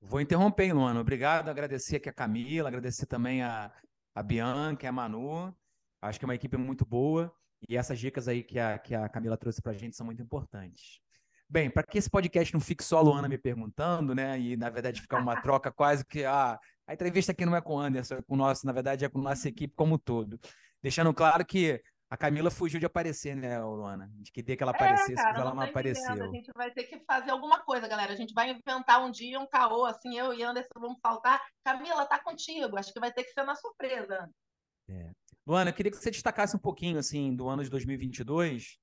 Vou 0.00 0.20
interromper, 0.20 0.72
Luana. 0.72 1.00
Obrigado, 1.00 1.48
agradecer 1.48 1.96
aqui 1.96 2.08
a 2.08 2.12
Camila, 2.12 2.68
agradecer 2.68 3.06
também 3.06 3.42
a, 3.42 3.72
a 4.14 4.22
Bianca, 4.22 4.88
a 4.88 4.92
Manu. 4.92 5.54
Acho 6.00 6.18
que 6.18 6.24
é 6.24 6.28
uma 6.28 6.34
equipe 6.34 6.56
muito 6.56 6.84
boa. 6.84 7.34
E 7.66 7.76
essas 7.76 7.98
dicas 7.98 8.28
aí 8.28 8.42
que 8.42 8.58
a, 8.58 8.78
que 8.78 8.94
a 8.94 9.08
Camila 9.08 9.36
trouxe 9.36 9.62
para 9.62 9.72
a 9.72 9.74
gente 9.74 9.96
são 9.96 10.06
muito 10.06 10.22
importantes. 10.22 11.00
Bem, 11.50 11.70
para 11.70 11.82
que 11.82 11.96
esse 11.96 12.10
podcast 12.10 12.52
não 12.52 12.60
fique 12.60 12.84
só 12.84 12.98
a 12.98 13.00
Luana 13.00 13.26
me 13.26 13.38
perguntando, 13.38 14.14
né? 14.14 14.38
E 14.38 14.56
na 14.56 14.68
verdade 14.68 15.00
ficar 15.00 15.18
uma 15.18 15.40
troca 15.40 15.72
quase 15.72 16.04
que 16.04 16.24
ah, 16.24 16.58
a 16.86 16.92
entrevista 16.92 17.32
aqui 17.32 17.46
não 17.46 17.56
é 17.56 17.60
com 17.60 17.76
o 17.76 17.78
Anderson, 17.78 18.16
é 18.16 18.22
com 18.22 18.34
o 18.34 18.36
nosso, 18.36 18.66
na 18.66 18.72
verdade 18.72 19.04
é 19.04 19.08
com 19.08 19.18
a 19.18 19.22
nossa 19.22 19.48
equipe 19.48 19.74
como 19.74 19.94
um 19.94 19.98
todo. 19.98 20.38
Deixando 20.82 21.12
claro 21.14 21.44
que 21.46 21.82
a 22.10 22.16
Camila 22.16 22.50
fugiu 22.50 22.80
de 22.80 22.86
aparecer, 22.86 23.36
né, 23.36 23.62
Luana? 23.62 24.10
De 24.14 24.32
queria 24.32 24.56
que 24.56 24.62
ela 24.62 24.72
é, 24.72 24.74
aparecesse, 24.74 25.12
é, 25.12 25.16
cara, 25.16 25.30
mas 25.30 25.40
ela 25.40 25.50
não, 25.50 25.56
não 25.56 25.68
apareceu. 25.68 26.24
A 26.24 26.28
gente 26.28 26.50
vai 26.54 26.70
ter 26.70 26.84
que 26.84 26.98
fazer 27.00 27.30
alguma 27.30 27.60
coisa, 27.60 27.86
galera. 27.86 28.12
A 28.12 28.16
gente 28.16 28.32
vai 28.32 28.50
inventar 28.50 29.04
um 29.04 29.10
dia 29.10 29.38
um 29.38 29.46
caô, 29.46 29.84
assim, 29.84 30.18
eu 30.18 30.32
e 30.32 30.42
Anderson 30.42 30.68
vamos 30.76 30.98
faltar. 31.02 31.42
Camila, 31.62 32.06
tá 32.06 32.18
contigo. 32.18 32.78
Acho 32.78 32.92
que 32.92 33.00
vai 33.00 33.12
ter 33.12 33.24
que 33.24 33.32
ser 33.32 33.42
uma 33.42 33.54
surpresa. 33.54 34.30
É. 34.88 35.10
Luana, 35.48 35.70
eu 35.70 35.74
queria 35.74 35.90
que 35.90 35.96
você 35.96 36.10
destacasse 36.10 36.54
um 36.54 36.58
pouquinho, 36.58 36.98
assim, 36.98 37.34
do 37.34 37.48
ano 37.48 37.64
de 37.64 37.70
2022. 37.70 38.76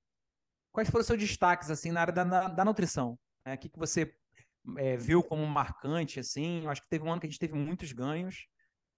Quais 0.71 0.89
foram 0.89 1.01
os 1.01 1.05
seus 1.05 1.19
destaques, 1.19 1.69
assim, 1.69 1.91
na 1.91 2.01
área 2.01 2.11
da, 2.11 2.23
da, 2.23 2.47
da 2.47 2.65
nutrição? 2.65 3.19
É, 3.45 3.53
o 3.53 3.57
que, 3.59 3.69
que 3.69 3.77
você 3.77 4.11
é, 4.79 4.97
viu 4.97 5.21
como 5.21 5.45
marcante, 5.45 6.19
assim? 6.19 6.63
Eu 6.63 6.71
acho 6.71 6.81
que 6.81 6.89
teve 6.89 7.05
um 7.05 7.11
ano 7.11 7.21
que 7.21 7.27
a 7.27 7.29
gente 7.29 7.37
teve 7.37 7.53
muitos 7.53 7.91
ganhos. 7.91 8.47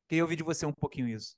Queria 0.07 0.23
ouvir 0.23 0.37
de 0.37 0.43
você 0.43 0.65
um 0.65 0.71
pouquinho 0.71 1.09
isso. 1.09 1.35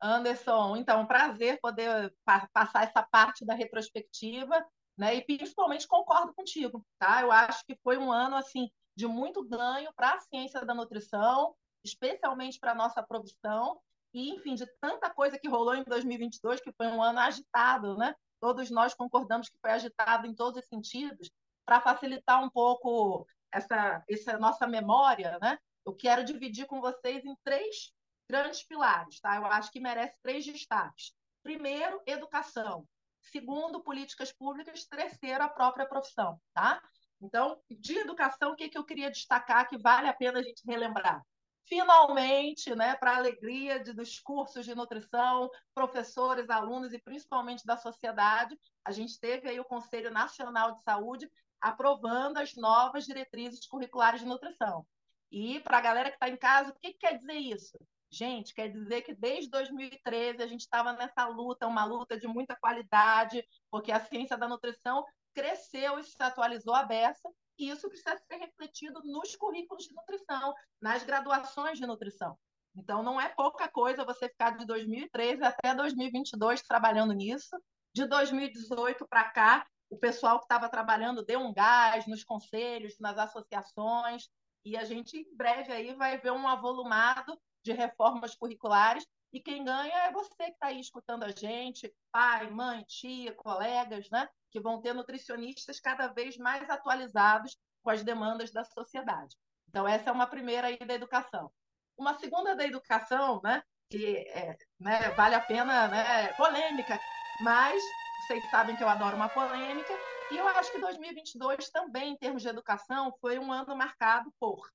Anderson, 0.00 0.76
então, 0.76 1.00
um 1.00 1.06
prazer 1.06 1.58
poder 1.60 2.14
pa 2.24 2.48
passar 2.52 2.84
essa 2.84 3.02
parte 3.02 3.44
da 3.44 3.54
retrospectiva. 3.54 4.64
né? 4.96 5.16
E 5.16 5.24
principalmente 5.24 5.88
concordo 5.88 6.32
contigo, 6.32 6.86
tá? 7.00 7.20
Eu 7.20 7.32
acho 7.32 7.66
que 7.66 7.76
foi 7.82 7.98
um 7.98 8.12
ano 8.12 8.36
assim 8.36 8.70
de 8.94 9.08
muito 9.08 9.42
ganho 9.42 9.92
para 9.96 10.14
a 10.14 10.20
ciência 10.20 10.64
da 10.64 10.72
nutrição, 10.72 11.52
especialmente 11.82 12.60
para 12.60 12.70
a 12.70 12.76
nossa 12.76 13.02
profissão, 13.02 13.80
e 14.14 14.30
enfim, 14.30 14.54
de 14.54 14.64
tanta 14.80 15.10
coisa 15.10 15.38
que 15.38 15.48
rolou 15.48 15.74
em 15.74 15.82
2022, 15.82 16.60
que 16.60 16.72
foi 16.72 16.86
um 16.86 17.02
ano 17.02 17.18
agitado, 17.18 17.96
né? 17.96 18.14
Todos 18.40 18.70
nós 18.70 18.94
concordamos 18.94 19.48
que 19.48 19.58
foi 19.60 19.72
agitado 19.72 20.26
em 20.26 20.34
todos 20.34 20.62
os 20.62 20.68
sentidos, 20.68 21.30
para 21.66 21.80
facilitar 21.80 22.42
um 22.42 22.48
pouco 22.48 23.26
essa, 23.52 24.04
essa 24.08 24.38
nossa 24.38 24.66
memória, 24.66 25.38
né? 25.40 25.58
Eu 25.84 25.94
quero 25.94 26.24
dividir 26.24 26.66
com 26.66 26.80
vocês 26.80 27.24
em 27.24 27.34
três 27.42 27.92
grandes 28.28 28.62
pilares, 28.62 29.20
tá? 29.20 29.36
Eu 29.36 29.46
acho 29.46 29.70
que 29.70 29.80
merece 29.80 30.16
três 30.22 30.44
destaques. 30.44 31.12
Primeiro, 31.42 32.00
educação. 32.06 32.86
Segundo, 33.20 33.82
políticas 33.82 34.32
públicas. 34.32 34.86
Terceiro, 34.86 35.42
a 35.42 35.48
própria 35.48 35.86
profissão, 35.86 36.40
tá? 36.52 36.80
Então, 37.20 37.60
de 37.70 37.98
educação, 37.98 38.52
o 38.52 38.56
que, 38.56 38.68
que 38.68 38.78
eu 38.78 38.84
queria 38.84 39.10
destacar 39.10 39.68
que 39.68 39.78
vale 39.78 40.08
a 40.08 40.14
pena 40.14 40.38
a 40.38 40.42
gente 40.42 40.62
relembrar? 40.66 41.22
Finalmente, 41.66 42.74
né, 42.74 42.94
para 42.96 43.12
a 43.12 43.16
alegria 43.16 43.82
de, 43.82 43.92
dos 43.92 44.18
cursos 44.20 44.64
de 44.64 44.74
nutrição, 44.74 45.50
professores, 45.74 46.50
alunos 46.50 46.92
e 46.92 46.98
principalmente 46.98 47.64
da 47.64 47.76
sociedade, 47.76 48.58
a 48.84 48.92
gente 48.92 49.18
teve 49.18 49.48
aí 49.48 49.58
o 49.58 49.64
Conselho 49.64 50.10
Nacional 50.10 50.72
de 50.72 50.82
Saúde 50.82 51.30
aprovando 51.60 52.36
as 52.36 52.54
novas 52.54 53.06
diretrizes 53.06 53.66
curriculares 53.66 54.20
de 54.20 54.26
nutrição. 54.26 54.86
E 55.30 55.58
para 55.60 55.78
a 55.78 55.80
galera 55.80 56.10
que 56.10 56.16
está 56.16 56.28
em 56.28 56.36
casa, 56.36 56.70
o 56.70 56.74
que, 56.74 56.92
que 56.92 56.98
quer 56.98 57.16
dizer 57.16 57.38
isso? 57.38 57.78
Gente, 58.10 58.54
quer 58.54 58.68
dizer 58.68 59.02
que 59.02 59.14
desde 59.14 59.50
2013 59.50 60.42
a 60.42 60.46
gente 60.46 60.60
estava 60.60 60.92
nessa 60.92 61.26
luta, 61.26 61.66
uma 61.66 61.84
luta 61.84 62.16
de 62.18 62.28
muita 62.28 62.54
qualidade, 62.54 63.44
porque 63.70 63.90
a 63.90 63.98
ciência 63.98 64.36
da 64.36 64.46
nutrição 64.46 65.04
cresceu 65.32 65.98
e 65.98 66.04
se 66.04 66.22
atualizou 66.22 66.74
a 66.74 66.84
beça, 66.84 67.28
e 67.58 67.70
isso 67.70 67.88
precisa 67.88 68.16
ser 68.16 68.36
refletido 68.36 69.00
nos 69.04 69.36
currículos 69.36 69.84
de 69.84 69.94
nutrição, 69.94 70.54
nas 70.80 71.04
graduações 71.04 71.78
de 71.78 71.86
nutrição. 71.86 72.36
Então, 72.76 73.02
não 73.02 73.20
é 73.20 73.28
pouca 73.28 73.68
coisa 73.68 74.04
você 74.04 74.28
ficar 74.28 74.56
de 74.56 74.66
2013 74.66 75.44
até 75.44 75.74
2022 75.74 76.62
trabalhando 76.62 77.12
nisso. 77.12 77.56
De 77.94 78.06
2018 78.06 79.06
para 79.06 79.30
cá, 79.30 79.66
o 79.88 79.96
pessoal 79.96 80.38
que 80.38 80.44
estava 80.44 80.68
trabalhando 80.68 81.24
deu 81.24 81.38
um 81.38 81.52
gás 81.52 82.06
nos 82.06 82.24
conselhos, 82.24 82.98
nas 82.98 83.16
associações, 83.16 84.28
e 84.64 84.76
a 84.76 84.84
gente 84.84 85.16
em 85.16 85.36
breve 85.36 85.72
aí 85.72 85.94
vai 85.94 86.18
ver 86.18 86.32
um 86.32 86.48
avolumado 86.48 87.38
de 87.62 87.72
reformas 87.72 88.34
curriculares 88.34 89.06
e 89.34 89.40
quem 89.40 89.64
ganha 89.64 89.92
é 90.04 90.12
você 90.12 90.32
que 90.36 90.52
está 90.52 90.68
aí 90.68 90.78
escutando 90.78 91.24
a 91.24 91.30
gente, 91.32 91.92
pai, 92.12 92.48
mãe, 92.50 92.84
tia, 92.84 93.34
colegas, 93.34 94.08
né? 94.08 94.28
Que 94.54 94.60
vão 94.60 94.80
ter 94.80 94.94
nutricionistas 94.94 95.80
cada 95.80 96.06
vez 96.06 96.38
mais 96.38 96.70
atualizados 96.70 97.58
com 97.82 97.90
as 97.90 98.04
demandas 98.04 98.52
da 98.52 98.62
sociedade. 98.62 99.36
Então, 99.68 99.88
essa 99.88 100.10
é 100.10 100.12
uma 100.12 100.28
primeira 100.28 100.68
aí 100.68 100.78
da 100.78 100.94
educação. 100.94 101.50
Uma 101.98 102.14
segunda 102.14 102.54
da 102.54 102.64
educação, 102.64 103.40
né? 103.42 103.60
Que 103.90 104.18
é, 104.28 104.56
né, 104.78 105.10
vale 105.10 105.34
a 105.34 105.40
pena, 105.40 105.88
né? 105.88 106.32
Polêmica, 106.34 107.00
mas 107.40 107.82
vocês 108.22 108.48
sabem 108.48 108.76
que 108.76 108.84
eu 108.84 108.88
adoro 108.88 109.16
uma 109.16 109.28
polêmica. 109.28 109.92
E 110.30 110.36
eu 110.36 110.46
acho 110.46 110.70
que 110.70 110.78
2022 110.78 111.68
também, 111.70 112.12
em 112.12 112.16
termos 112.16 112.42
de 112.42 112.48
educação, 112.48 113.12
foi 113.20 113.40
um 113.40 113.52
ano 113.52 113.76
marcado 113.76 114.32
por 114.38 114.70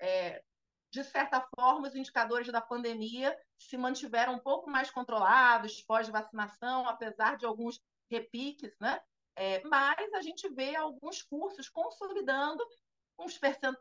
é, 0.00 0.42
de 0.90 1.04
certa 1.04 1.46
forma, 1.54 1.86
os 1.86 1.94
indicadores 1.94 2.48
da 2.48 2.60
pandemia 2.60 3.36
se 3.58 3.76
mantiveram 3.76 4.34
um 4.34 4.38
pouco 4.40 4.68
mais 4.68 4.90
controlados 4.90 5.82
pós-vacinação, 5.82 6.88
apesar 6.88 7.36
de 7.36 7.46
alguns 7.46 7.80
repiques, 8.10 8.76
né? 8.80 9.00
É, 9.40 9.62
mas 9.64 10.12
a 10.12 10.20
gente 10.20 10.46
vê 10.50 10.76
alguns 10.76 11.22
cursos 11.22 11.66
consolidando 11.66 12.62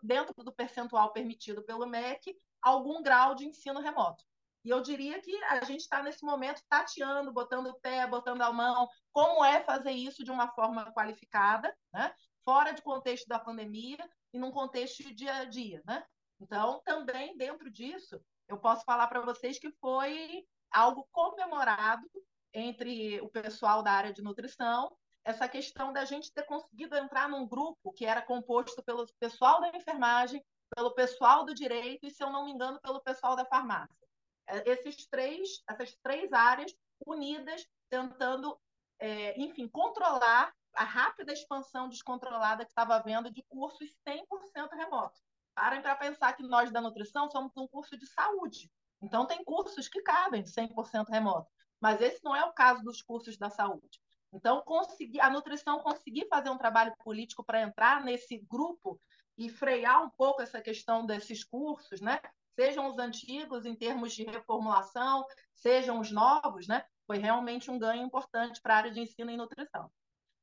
dentro 0.02 0.34
do 0.42 0.54
percentual 0.54 1.12
permitido 1.12 1.62
pelo 1.64 1.86
MEC 1.86 2.34
algum 2.62 3.04
grau 3.04 3.36
de 3.36 3.46
ensino 3.46 3.82
remoto. 3.82 4.24
E 4.64 4.70
eu 4.70 4.80
diria 4.80 5.22
que 5.22 5.36
a 5.44 5.66
gente 5.66 5.82
está 5.82 6.02
nesse 6.02 6.24
momento 6.24 6.62
tateando, 6.70 7.34
botando 7.34 7.68
o 7.68 7.80
pé, 7.82 8.08
botando 8.08 8.42
a 8.42 8.54
mão, 8.54 8.88
como 9.12 9.44
é 9.44 9.62
fazer 9.62 9.92
isso 9.92 10.24
de 10.24 10.32
uma 10.32 10.48
forma 10.54 10.94
qualificada, 10.94 11.76
né? 11.92 12.16
fora 12.46 12.72
de 12.72 12.82
contexto 12.82 13.28
da 13.28 13.38
pandemia 13.38 13.98
e 14.34 14.40
num 14.40 14.52
contexto 14.52 15.04
de 15.04 15.14
dia 15.14 15.36
a 15.40 15.44
dia. 15.44 15.82
Né? 15.86 16.02
Então, 16.40 16.82
também 16.86 17.36
dentro 17.36 17.70
disso, 17.70 18.18
eu 18.48 18.58
posso 18.58 18.86
falar 18.86 19.08
para 19.08 19.20
vocês 19.20 19.60
que 19.60 19.70
foi 19.82 20.46
algo 20.72 21.06
comemorado 21.12 22.10
entre 22.54 23.20
o 23.20 23.28
pessoal 23.28 23.84
da 23.84 23.92
área 23.92 24.14
de 24.14 24.22
nutrição, 24.22 24.90
essa 25.24 25.48
questão 25.48 25.92
da 25.94 26.06
gente 26.06 26.32
ter 26.32 26.44
conseguido 26.44 26.96
entrar 26.96 27.30
num 27.30 27.48
grupo 27.48 27.92
que 27.94 28.06
era 28.06 28.22
composto 28.22 28.82
pelo 28.84 29.06
pessoal 29.20 29.62
da 29.62 29.70
enfermagem, 29.70 30.44
pelo 30.76 30.92
pessoal 30.92 31.46
do 31.46 31.54
direito 31.54 32.06
e, 32.06 32.12
se 32.12 32.24
eu 32.24 32.30
não 32.30 32.46
me 32.46 32.52
engano, 32.52 32.80
pelo 32.82 33.02
pessoal 33.02 33.36
da 33.36 33.46
farmácia. 33.46 34.08
É, 34.48 34.70
esses 34.70 35.08
três, 35.08 35.62
essas 35.68 35.96
três 36.02 36.32
áreas 36.34 36.74
unidas, 37.06 37.66
tentando, 37.90 38.60
é, 39.00 39.40
enfim, 39.40 39.68
controlar 39.68 40.54
a 40.74 40.84
rápida 40.84 41.34
expansão 41.34 41.90
descontrolada 41.90 42.64
que 42.64 42.72
estava 42.72 42.96
havendo 42.96 43.32
de 43.32 43.44
cursos 43.44 43.90
100% 44.08 44.70
remotos. 44.76 45.22
Parem 45.56 45.82
para 45.82 45.96
pensar 45.96 46.34
que 46.34 46.44
nós 46.44 46.72
da 46.72 46.80
nutrição 46.80 47.30
somos 47.30 47.52
um 47.58 47.68
curso 47.68 47.98
de 47.98 48.08
saúde. 48.08 48.72
Então, 49.02 49.26
tem 49.26 49.44
cursos 49.44 49.88
que 49.88 50.02
cabem 50.02 50.44
100% 50.44 51.10
remoto. 51.10 51.50
Mas 51.82 52.02
esse 52.02 52.24
não 52.24 52.36
é 52.36 52.44
o 52.46 52.54
caso 52.54 52.84
dos 52.84 53.02
cursos 53.02 53.38
da 53.38 53.50
saúde. 53.50 54.02
Então, 54.32 54.62
conseguir, 54.62 55.20
a 55.20 55.30
nutrição 55.30 55.80
conseguir 55.80 56.28
fazer 56.28 56.50
um 56.50 56.58
trabalho 56.58 56.94
político 57.04 57.44
para 57.44 57.62
entrar 57.62 58.04
nesse 58.04 58.38
grupo 58.50 59.00
e 59.38 59.50
frear 59.50 60.04
um 60.04 60.10
pouco 60.10 60.42
essa 60.42 60.62
questão 60.62 61.06
desses 61.06 61.44
cursos, 61.44 62.02
né? 62.02 62.20
sejam 62.56 62.90
os 62.90 62.98
antigos 62.98 63.66
em 63.66 63.74
termos 63.74 64.14
de 64.14 64.24
reformulação, 64.26 65.26
sejam 65.56 66.00
os 66.00 66.12
novos, 66.12 66.68
né? 66.68 66.84
foi 67.08 67.18
realmente 67.18 67.72
um 67.72 67.80
ganho 67.80 68.04
importante 68.04 68.62
para 68.62 68.74
a 68.74 68.78
área 68.78 68.92
de 68.92 69.00
ensino 69.00 69.32
e 69.32 69.38
nutrição. 69.38 69.90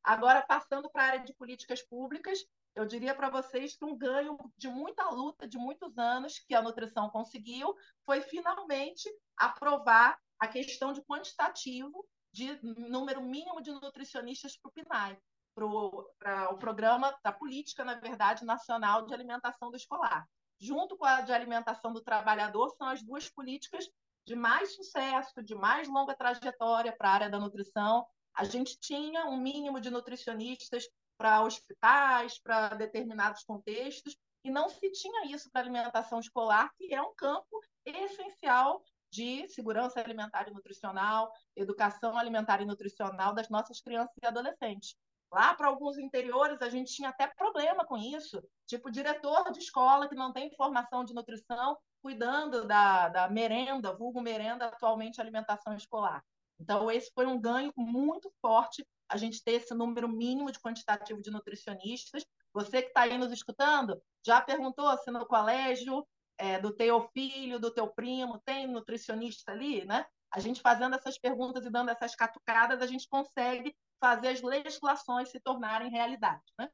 Agora, 0.02 0.40
passando 0.42 0.90
para 0.90 1.02
a 1.02 1.06
área 1.06 1.24
de 1.24 1.34
políticas 1.34 1.82
públicas, 1.82 2.38
eu 2.74 2.86
diria 2.86 3.14
para 3.14 3.28
vocês 3.28 3.76
que 3.76 3.84
um 3.84 3.96
ganho 3.96 4.38
de 4.56 4.68
muita 4.68 5.08
luta, 5.10 5.46
de 5.46 5.58
muitos 5.58 5.96
anos, 5.98 6.38
que 6.38 6.54
a 6.54 6.62
nutrição 6.62 7.10
conseguiu, 7.10 7.74
foi 8.04 8.20
finalmente 8.20 9.10
aprovar 9.36 10.18
a 10.38 10.46
questão 10.46 10.92
de 10.92 11.02
quantitativo 11.02 12.06
de 12.36 12.60
número 12.62 13.22
mínimo 13.22 13.62
de 13.62 13.72
nutricionistas 13.72 14.58
para 14.58 14.68
o 14.68 14.72
PNAE, 14.72 15.18
para 15.54 16.50
o 16.52 16.58
programa 16.58 17.18
da 17.24 17.32
política, 17.32 17.82
na 17.82 17.94
verdade, 17.94 18.44
nacional 18.44 19.06
de 19.06 19.14
alimentação 19.14 19.70
do 19.70 19.76
escolar. 19.76 20.28
Junto 20.60 20.98
com 20.98 21.06
a 21.06 21.22
de 21.22 21.32
alimentação 21.32 21.94
do 21.94 22.02
trabalhador, 22.02 22.68
são 22.76 22.88
as 22.88 23.02
duas 23.02 23.30
políticas 23.30 23.88
de 24.26 24.36
mais 24.36 24.74
sucesso, 24.74 25.42
de 25.42 25.54
mais 25.54 25.88
longa 25.88 26.14
trajetória 26.14 26.94
para 26.94 27.08
a 27.08 27.12
área 27.14 27.30
da 27.30 27.38
nutrição. 27.38 28.06
A 28.34 28.44
gente 28.44 28.78
tinha 28.78 29.24
um 29.24 29.38
mínimo 29.38 29.80
de 29.80 29.88
nutricionistas 29.88 30.86
para 31.16 31.42
hospitais, 31.42 32.38
para 32.38 32.74
determinados 32.74 33.44
contextos, 33.44 34.14
e 34.44 34.50
não 34.50 34.68
se 34.68 34.90
tinha 34.90 35.24
isso 35.34 35.50
para 35.50 35.62
alimentação 35.62 36.20
escolar, 36.20 36.70
que 36.76 36.92
é 36.92 37.00
um 37.00 37.14
campo 37.14 37.60
essencial 37.86 38.82
de 39.10 39.48
segurança 39.48 40.00
alimentar 40.00 40.48
e 40.48 40.52
nutricional, 40.52 41.30
educação 41.54 42.16
alimentar 42.16 42.60
e 42.60 42.66
nutricional 42.66 43.34
das 43.34 43.48
nossas 43.48 43.80
crianças 43.80 44.14
e 44.22 44.26
adolescentes. 44.26 44.96
Lá 45.32 45.54
para 45.54 45.68
alguns 45.68 45.98
interiores, 45.98 46.62
a 46.62 46.68
gente 46.68 46.92
tinha 46.92 47.08
até 47.08 47.26
problema 47.26 47.84
com 47.84 47.96
isso, 47.96 48.42
tipo 48.64 48.90
diretor 48.90 49.50
de 49.50 49.58
escola 49.58 50.08
que 50.08 50.14
não 50.14 50.32
tem 50.32 50.54
formação 50.54 51.04
de 51.04 51.12
nutrição, 51.12 51.76
cuidando 52.00 52.64
da, 52.66 53.08
da 53.08 53.28
merenda, 53.28 53.92
vulgo 53.92 54.20
merenda, 54.20 54.66
atualmente 54.66 55.20
alimentação 55.20 55.74
escolar. 55.74 56.22
Então, 56.58 56.90
esse 56.90 57.10
foi 57.12 57.26
um 57.26 57.40
ganho 57.40 57.72
muito 57.76 58.32
forte 58.40 58.86
a 59.08 59.16
gente 59.16 59.42
ter 59.42 59.52
esse 59.52 59.74
número 59.74 60.08
mínimo 60.08 60.50
de 60.50 60.60
quantitativo 60.60 61.20
de 61.20 61.30
nutricionistas. 61.30 62.24
Você 62.52 62.82
que 62.82 62.88
está 62.88 63.02
aí 63.02 63.18
nos 63.18 63.32
escutando, 63.32 64.00
já 64.24 64.40
perguntou 64.40 64.96
se 64.98 65.10
no 65.10 65.26
colégio 65.26 66.06
é, 66.38 66.58
do 66.58 66.72
teu 66.72 67.08
filho, 67.12 67.58
do 67.58 67.70
teu 67.70 67.88
primo, 67.88 68.40
tem 68.44 68.66
nutricionista 68.66 69.52
ali, 69.52 69.84
né? 69.84 70.06
A 70.32 70.40
gente 70.40 70.60
fazendo 70.60 70.96
essas 70.96 71.18
perguntas 71.18 71.64
e 71.64 71.70
dando 71.70 71.90
essas 71.90 72.14
catucadas, 72.14 72.82
a 72.82 72.86
gente 72.86 73.08
consegue 73.08 73.74
fazer 74.00 74.28
as 74.28 74.42
legislações 74.42 75.30
se 75.30 75.40
tornarem 75.40 75.90
realidade, 75.90 76.44
né? 76.58 76.68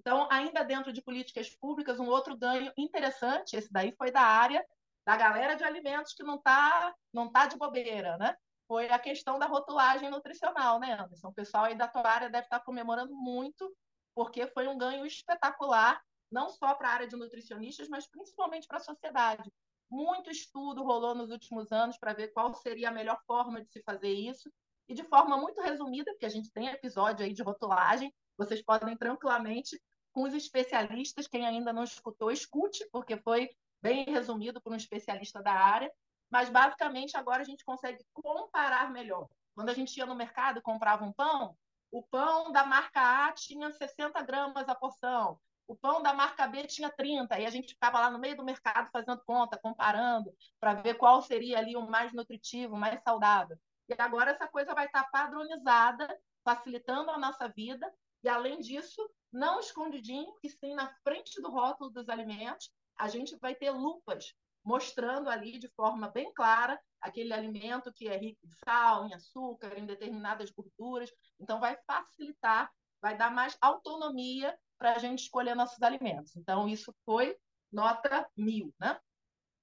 Então, 0.00 0.28
ainda 0.30 0.62
dentro 0.62 0.92
de 0.92 1.02
políticas 1.02 1.54
públicas, 1.56 1.98
um 1.98 2.06
outro 2.06 2.36
ganho 2.36 2.72
interessante, 2.76 3.56
esse 3.56 3.72
daí 3.72 3.92
foi 3.96 4.10
da 4.10 4.22
área 4.22 4.64
da 5.06 5.16
galera 5.16 5.54
de 5.54 5.64
alimentos 5.64 6.12
que 6.12 6.22
não 6.22 6.36
está 6.36 6.94
não 7.12 7.30
tá 7.30 7.46
de 7.46 7.56
bobeira, 7.56 8.16
né? 8.18 8.36
foi 8.68 8.90
a 8.90 8.98
questão 8.98 9.38
da 9.38 9.46
rotulagem 9.46 10.10
nutricional, 10.10 10.78
né, 10.78 10.92
Anderson? 10.92 11.28
O 11.28 11.34
pessoal 11.34 11.64
aí 11.64 11.74
da 11.74 11.88
tua 11.88 12.06
área 12.06 12.28
deve 12.28 12.44
estar 12.44 12.60
comemorando 12.60 13.16
muito, 13.16 13.74
porque 14.14 14.46
foi 14.48 14.68
um 14.68 14.76
ganho 14.76 15.06
espetacular, 15.06 16.00
não 16.30 16.48
só 16.48 16.74
para 16.74 16.88
a 16.88 16.92
área 16.92 17.08
de 17.08 17.16
nutricionistas, 17.16 17.88
mas 17.88 18.06
principalmente 18.06 18.66
para 18.66 18.78
a 18.78 18.80
sociedade. 18.80 19.50
Muito 19.90 20.30
estudo 20.30 20.82
rolou 20.82 21.14
nos 21.14 21.30
últimos 21.30 21.72
anos 21.72 21.96
para 21.96 22.12
ver 22.12 22.28
qual 22.28 22.52
seria 22.54 22.90
a 22.90 22.92
melhor 22.92 23.18
forma 23.26 23.62
de 23.62 23.70
se 23.70 23.82
fazer 23.82 24.12
isso. 24.12 24.50
E 24.88 24.94
de 24.94 25.04
forma 25.04 25.36
muito 25.36 25.60
resumida, 25.60 26.10
porque 26.12 26.26
a 26.26 26.30
gente 26.30 26.50
tem 26.50 26.68
episódio 26.68 27.24
aí 27.24 27.32
de 27.32 27.42
rotulagem, 27.42 28.12
vocês 28.36 28.62
podem 28.62 28.96
tranquilamente, 28.96 29.80
com 30.12 30.22
os 30.22 30.32
especialistas, 30.32 31.26
quem 31.26 31.46
ainda 31.46 31.72
não 31.72 31.84
escutou, 31.84 32.30
escute, 32.30 32.88
porque 32.90 33.16
foi 33.18 33.50
bem 33.82 34.04
resumido 34.06 34.60
por 34.60 34.72
um 34.72 34.76
especialista 34.76 35.42
da 35.42 35.52
área. 35.52 35.92
Mas, 36.30 36.48
basicamente, 36.48 37.16
agora 37.16 37.42
a 37.42 37.44
gente 37.44 37.64
consegue 37.64 38.04
comparar 38.12 38.90
melhor. 38.90 39.28
Quando 39.54 39.70
a 39.70 39.74
gente 39.74 39.96
ia 39.96 40.06
no 40.06 40.14
mercado 40.14 40.58
e 40.58 40.62
comprava 40.62 41.04
um 41.04 41.12
pão, 41.12 41.56
o 41.90 42.02
pão 42.02 42.52
da 42.52 42.64
marca 42.64 43.00
A 43.00 43.32
tinha 43.32 43.70
60 43.70 44.22
gramas 44.22 44.68
a 44.68 44.74
porção, 44.74 45.38
o 45.68 45.76
pão 45.76 46.02
da 46.02 46.14
marca 46.14 46.48
B 46.48 46.66
tinha 46.66 46.90
30, 46.90 47.38
e 47.38 47.44
a 47.46 47.50
gente 47.50 47.74
ficava 47.74 48.00
lá 48.00 48.10
no 48.10 48.18
meio 48.18 48.36
do 48.36 48.44
mercado 48.44 48.90
fazendo 48.90 49.22
conta, 49.24 49.58
comparando, 49.58 50.34
para 50.58 50.72
ver 50.74 50.94
qual 50.94 51.20
seria 51.20 51.58
ali 51.58 51.76
o 51.76 51.88
mais 51.88 52.12
nutritivo, 52.14 52.74
o 52.74 52.78
mais 52.78 53.00
saudável. 53.02 53.56
E 53.86 53.94
agora 53.98 54.30
essa 54.30 54.48
coisa 54.48 54.74
vai 54.74 54.86
estar 54.86 55.04
padronizada, 55.10 56.08
facilitando 56.42 57.10
a 57.10 57.18
nossa 57.18 57.48
vida, 57.48 57.92
e 58.24 58.28
além 58.28 58.58
disso, 58.60 59.08
não 59.30 59.60
escondidinho, 59.60 60.34
e 60.42 60.48
sim 60.48 60.74
na 60.74 60.90
frente 61.04 61.40
do 61.42 61.50
rótulo 61.50 61.90
dos 61.90 62.08
alimentos, 62.08 62.70
a 62.96 63.06
gente 63.06 63.36
vai 63.36 63.54
ter 63.54 63.70
lupas 63.70 64.34
mostrando 64.64 65.28
ali 65.28 65.58
de 65.58 65.68
forma 65.68 66.08
bem 66.08 66.32
clara 66.32 66.80
aquele 67.00 67.32
alimento 67.32 67.92
que 67.92 68.08
é 68.08 68.16
rico 68.16 68.40
em 68.44 68.50
sal, 68.64 69.06
em 69.06 69.14
açúcar, 69.14 69.78
em 69.78 69.86
determinadas 69.86 70.50
gorduras. 70.50 71.10
Então, 71.38 71.60
vai 71.60 71.76
facilitar, 71.86 72.70
vai 73.00 73.16
dar 73.16 73.30
mais 73.30 73.56
autonomia 73.60 74.58
para 74.78 74.92
a 74.92 74.98
gente 74.98 75.24
escolher 75.24 75.54
nossos 75.54 75.82
alimentos. 75.82 76.36
Então, 76.36 76.68
isso 76.68 76.94
foi 77.04 77.36
nota 77.70 78.26
mil, 78.36 78.72
né? 78.78 78.98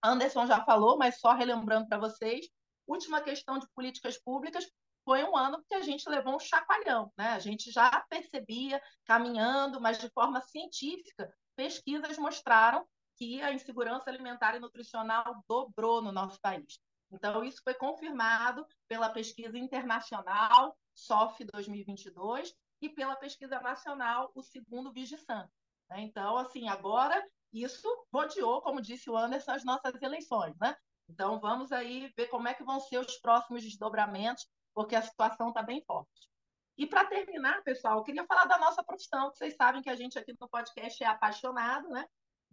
Anderson 0.03 0.45
já 0.45 0.63
falou, 0.63 0.97
mas 0.97 1.19
só 1.19 1.33
relembrando 1.33 1.87
para 1.87 1.97
vocês, 1.97 2.47
última 2.85 3.21
questão 3.21 3.57
de 3.57 3.67
políticas 3.73 4.17
públicas 4.21 4.69
foi 5.03 5.23
um 5.23 5.35
ano 5.35 5.63
que 5.67 5.75
a 5.75 5.81
gente 5.81 6.07
levou 6.09 6.35
um 6.35 6.39
chacoalhão, 6.39 7.11
né? 7.17 7.29
A 7.29 7.39
gente 7.39 7.71
já 7.71 7.89
percebia 8.09 8.81
caminhando, 9.05 9.79
mas 9.79 9.97
de 9.99 10.09
forma 10.09 10.41
científica, 10.41 11.31
pesquisas 11.55 12.17
mostraram 12.17 12.85
que 13.17 13.41
a 13.41 13.53
insegurança 13.53 14.09
alimentar 14.09 14.55
e 14.55 14.59
nutricional 14.59 15.43
dobrou 15.47 16.01
no 16.01 16.11
nosso 16.11 16.39
país. 16.41 16.79
Então, 17.11 17.43
isso 17.43 17.61
foi 17.63 17.73
confirmado 17.75 18.65
pela 18.87 19.09
pesquisa 19.09 19.57
internacional 19.57 20.75
SOF 20.93 21.43
2022 21.45 22.53
e 22.81 22.89
pela 22.89 23.15
pesquisa 23.15 23.59
nacional, 23.59 24.31
o 24.35 24.41
segundo 24.41 24.91
Vigisan. 24.91 25.49
Né? 25.89 26.01
Então, 26.01 26.37
assim, 26.37 26.67
agora 26.67 27.23
isso 27.53 27.87
rodeou, 28.13 28.61
como 28.61 28.81
disse 28.81 29.09
o 29.09 29.17
Anderson, 29.17 29.51
as 29.51 29.63
nossas 29.63 30.01
eleições. 30.01 30.55
Né? 30.59 30.75
Então, 31.09 31.39
vamos 31.39 31.71
aí 31.71 32.11
ver 32.17 32.27
como 32.27 32.47
é 32.47 32.53
que 32.53 32.63
vão 32.63 32.79
ser 32.79 32.99
os 32.99 33.17
próximos 33.19 33.63
desdobramentos, 33.63 34.47
porque 34.73 34.95
a 34.95 35.01
situação 35.01 35.49
está 35.49 35.61
bem 35.61 35.83
forte. 35.85 36.29
E 36.77 36.85
para 36.85 37.05
terminar, 37.05 37.63
pessoal, 37.63 37.99
eu 37.99 38.03
queria 38.03 38.25
falar 38.25 38.45
da 38.45 38.57
nossa 38.57 38.83
profissão, 38.83 39.31
que 39.31 39.37
vocês 39.37 39.55
sabem 39.55 39.81
que 39.81 39.89
a 39.89 39.95
gente 39.95 40.19
aqui 40.19 40.35
no 40.39 40.49
podcast 40.49 41.01
é 41.01 41.07
apaixonado, 41.07 41.87
né? 41.89 42.05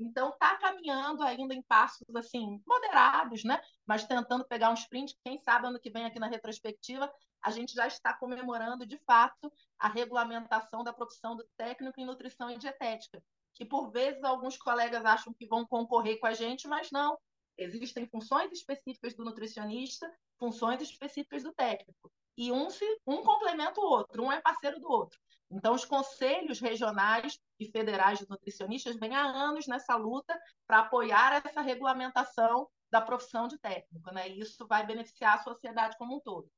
Então, 0.03 0.31
está 0.31 0.57
caminhando 0.57 1.23
ainda 1.23 1.55
em 1.55 1.63
passos 1.63 2.15
assim 2.17 2.63
moderados, 2.67 3.45
né? 3.45 3.61
Mas 3.87 4.05
tentando 4.05 4.45
pegar 4.45 4.71
um 4.71 4.75
sprint. 4.75 5.17
Quem 5.25 5.39
sabe 5.39 5.67
ano 5.67 5.81
que 5.81 5.91
vem 5.91 6.05
aqui 6.05 6.19
na 6.19 6.29
retrospectiva 6.29 7.13
a 7.43 7.51
gente 7.51 7.75
já 7.75 7.87
está 7.87 8.15
comemorando 8.15 8.87
de 8.87 8.97
fato 8.99 9.53
a 9.79 9.89
regulamentação 9.89 10.85
da 10.85 10.93
profissão 10.93 11.35
do 11.37 11.45
técnico 11.57 12.01
em 12.01 12.07
nutrição 12.07 12.49
e 12.49 12.57
dietética, 12.57 13.23
que 13.55 13.65
por 13.65 13.91
vezes 13.91 14.23
alguns 14.23 14.57
colegas 14.57 15.05
acham 15.05 15.35
que 15.35 15.47
vão 15.47 15.67
concorrer 15.67 16.21
com 16.21 16.27
a 16.27 16.33
gente, 16.33 16.69
mas 16.69 16.91
não. 16.93 17.19
Existem 17.59 18.07
funções 18.07 18.51
específicas 18.53 19.15
do 19.15 19.25
nutricionista, 19.25 20.11
funções 20.43 20.83
específicas 20.83 21.45
do 21.45 21.53
técnico. 21.53 22.11
E 22.37 22.51
um, 22.51 22.69
se, 22.69 22.85
um 23.07 23.23
complementa 23.23 23.81
o 23.81 23.85
outro, 23.85 24.25
um 24.25 24.33
é 24.33 24.41
parceiro 24.41 24.81
do 24.81 24.91
outro. 24.91 25.17
Então, 25.49 25.73
os 25.73 25.85
conselhos 25.85 26.59
regionais 26.59 27.39
e 27.61 27.71
federais 27.71 28.19
de 28.19 28.29
nutricionistas 28.29 28.97
vêm 28.97 29.15
há 29.15 29.23
anos 29.23 29.69
nessa 29.69 29.95
luta 29.95 30.37
para 30.67 30.81
apoiar 30.81 31.41
essa 31.47 31.61
regulamentação 31.61 32.69
da 32.91 33.01
profissão 33.01 33.47
de 33.47 33.57
técnico, 33.59 34.13
né? 34.13 34.31
E 34.31 34.41
isso 34.41 34.67
vai 34.67 34.85
beneficiar 34.85 35.39
a 35.39 35.43
sociedade 35.45 35.97
como 35.97 36.17
um 36.17 36.21
todo. 36.21 36.51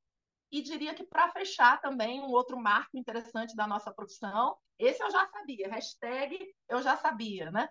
E 0.51 0.63
diria 0.63 0.95
que, 0.95 1.03
para 1.03 1.31
fechar 1.31 1.79
também, 1.79 2.19
um 2.21 2.31
outro 2.31 2.57
marco 2.57 2.97
interessante 2.97 3.55
da 3.55 3.67
nossa 3.67 3.93
profissão, 3.93 4.57
esse 4.79 5.03
eu 5.03 5.11
já 5.11 5.27
sabia, 5.27 5.69
hashtag 5.69 6.39
eu 6.69 6.81
já 6.81 6.97
sabia, 6.97 7.51
né? 7.51 7.69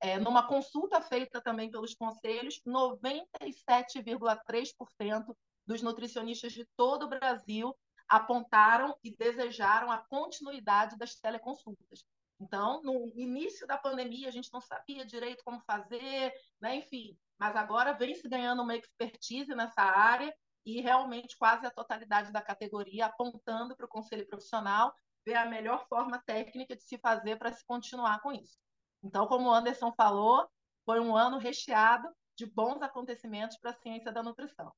É, 0.00 0.18
numa 0.18 0.48
consulta 0.48 1.00
feita 1.00 1.40
também 1.40 1.70
pelos 1.70 1.94
conselhos, 1.94 2.60
97,3% 2.66 5.36
dos 5.66 5.82
nutricionistas 5.82 6.52
de 6.52 6.64
todo 6.76 7.04
o 7.04 7.08
Brasil 7.08 7.76
apontaram 8.08 8.96
e 9.02 9.16
desejaram 9.16 9.90
a 9.90 9.98
continuidade 9.98 10.96
das 10.98 11.14
teleconsultas. 11.14 12.04
Então, 12.40 12.82
no 12.82 13.12
início 13.14 13.66
da 13.66 13.78
pandemia, 13.78 14.28
a 14.28 14.32
gente 14.32 14.52
não 14.52 14.60
sabia 14.60 15.06
direito 15.06 15.44
como 15.44 15.60
fazer, 15.60 16.32
né? 16.60 16.76
enfim, 16.76 17.16
mas 17.38 17.54
agora 17.54 17.92
vem 17.92 18.14
se 18.14 18.28
ganhando 18.28 18.62
uma 18.62 18.76
expertise 18.76 19.54
nessa 19.54 19.82
área 19.82 20.34
e 20.64 20.80
realmente 20.80 21.36
quase 21.36 21.64
a 21.66 21.70
totalidade 21.70 22.32
da 22.32 22.42
categoria 22.42 23.06
apontando 23.06 23.76
para 23.76 23.86
o 23.86 23.88
conselho 23.88 24.26
profissional 24.26 24.92
ver 25.24 25.34
a 25.34 25.46
melhor 25.46 25.86
forma 25.88 26.20
técnica 26.26 26.74
de 26.74 26.82
se 26.82 26.98
fazer 26.98 27.36
para 27.36 27.52
se 27.52 27.64
continuar 27.64 28.20
com 28.20 28.32
isso. 28.32 28.58
Então, 29.02 29.26
como 29.26 29.48
o 29.48 29.52
Anderson 29.52 29.92
falou, 29.92 30.48
foi 30.84 31.00
um 31.00 31.16
ano 31.16 31.38
recheado 31.38 32.08
de 32.36 32.46
bons 32.46 32.82
acontecimentos 32.82 33.56
para 33.58 33.70
a 33.70 33.74
ciência 33.74 34.12
da 34.12 34.22
nutrição. 34.22 34.72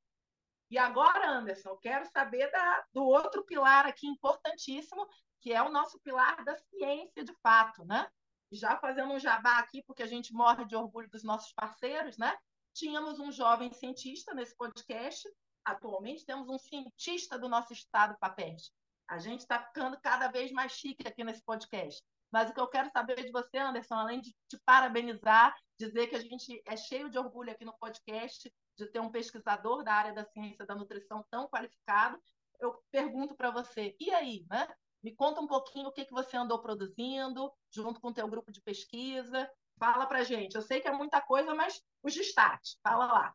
E 0.70 0.78
agora, 0.78 1.28
Anderson, 1.28 1.70
eu 1.70 1.76
quero 1.76 2.06
saber 2.06 2.50
da, 2.50 2.84
do 2.92 3.04
outro 3.04 3.44
pilar 3.44 3.86
aqui 3.86 4.06
importantíssimo, 4.06 5.06
que 5.40 5.52
é 5.52 5.62
o 5.62 5.70
nosso 5.70 6.00
pilar 6.00 6.42
da 6.44 6.56
ciência 6.56 7.22
de 7.22 7.34
fato, 7.42 7.84
né? 7.84 8.08
Já 8.50 8.76
fazendo 8.78 9.12
um 9.12 9.18
jabá 9.18 9.58
aqui, 9.58 9.82
porque 9.86 10.02
a 10.02 10.06
gente 10.06 10.32
morre 10.32 10.64
de 10.64 10.74
orgulho 10.74 11.10
dos 11.10 11.22
nossos 11.22 11.52
parceiros, 11.52 12.16
né? 12.16 12.36
Tínhamos 12.72 13.20
um 13.20 13.30
jovem 13.30 13.72
cientista 13.72 14.34
nesse 14.34 14.56
podcast, 14.56 15.28
atualmente 15.64 16.24
temos 16.24 16.48
um 16.48 16.58
cientista 16.58 17.38
do 17.38 17.48
nosso 17.48 17.72
estado, 17.72 18.16
Papeste. 18.18 18.72
A 19.08 19.18
gente 19.18 19.40
está 19.40 19.62
ficando 19.62 20.00
cada 20.00 20.28
vez 20.28 20.50
mais 20.50 20.72
chique 20.72 21.06
aqui 21.06 21.22
nesse 21.22 21.42
podcast. 21.44 22.02
Mas 22.32 22.50
o 22.50 22.54
que 22.54 22.60
eu 22.60 22.66
quero 22.66 22.90
saber 22.90 23.22
de 23.22 23.30
você, 23.30 23.58
Anderson, 23.58 23.94
além 23.94 24.20
de 24.20 24.34
te 24.48 24.58
parabenizar, 24.64 25.54
dizer 25.78 26.08
que 26.08 26.16
a 26.16 26.20
gente 26.20 26.60
é 26.66 26.76
cheio 26.76 27.08
de 27.08 27.18
orgulho 27.18 27.52
aqui 27.52 27.64
no 27.64 27.76
podcast 27.78 28.52
de 28.76 28.86
ter 28.86 29.00
um 29.00 29.10
pesquisador 29.10 29.82
da 29.82 29.94
área 29.94 30.12
da 30.12 30.24
ciência 30.24 30.66
da 30.66 30.74
nutrição 30.74 31.24
tão 31.30 31.48
qualificado, 31.48 32.20
eu 32.60 32.82
pergunto 32.90 33.34
para 33.34 33.50
você, 33.50 33.96
e 34.00 34.10
aí, 34.10 34.46
né? 34.48 34.68
Me 35.02 35.14
conta 35.14 35.40
um 35.40 35.46
pouquinho 35.46 35.88
o 35.88 35.92
que, 35.92 36.06
que 36.06 36.14
você 36.14 36.34
andou 36.34 36.62
produzindo, 36.62 37.52
junto 37.70 38.00
com 38.00 38.08
o 38.08 38.14
teu 38.14 38.26
grupo 38.26 38.50
de 38.50 38.62
pesquisa. 38.62 39.50
Fala 39.78 40.06
para 40.06 40.24
gente. 40.24 40.54
Eu 40.54 40.62
sei 40.62 40.80
que 40.80 40.88
é 40.88 40.92
muita 40.92 41.20
coisa, 41.20 41.54
mas 41.54 41.82
os 42.02 42.14
destaques. 42.14 42.78
Fala 42.82 43.04
lá. 43.04 43.34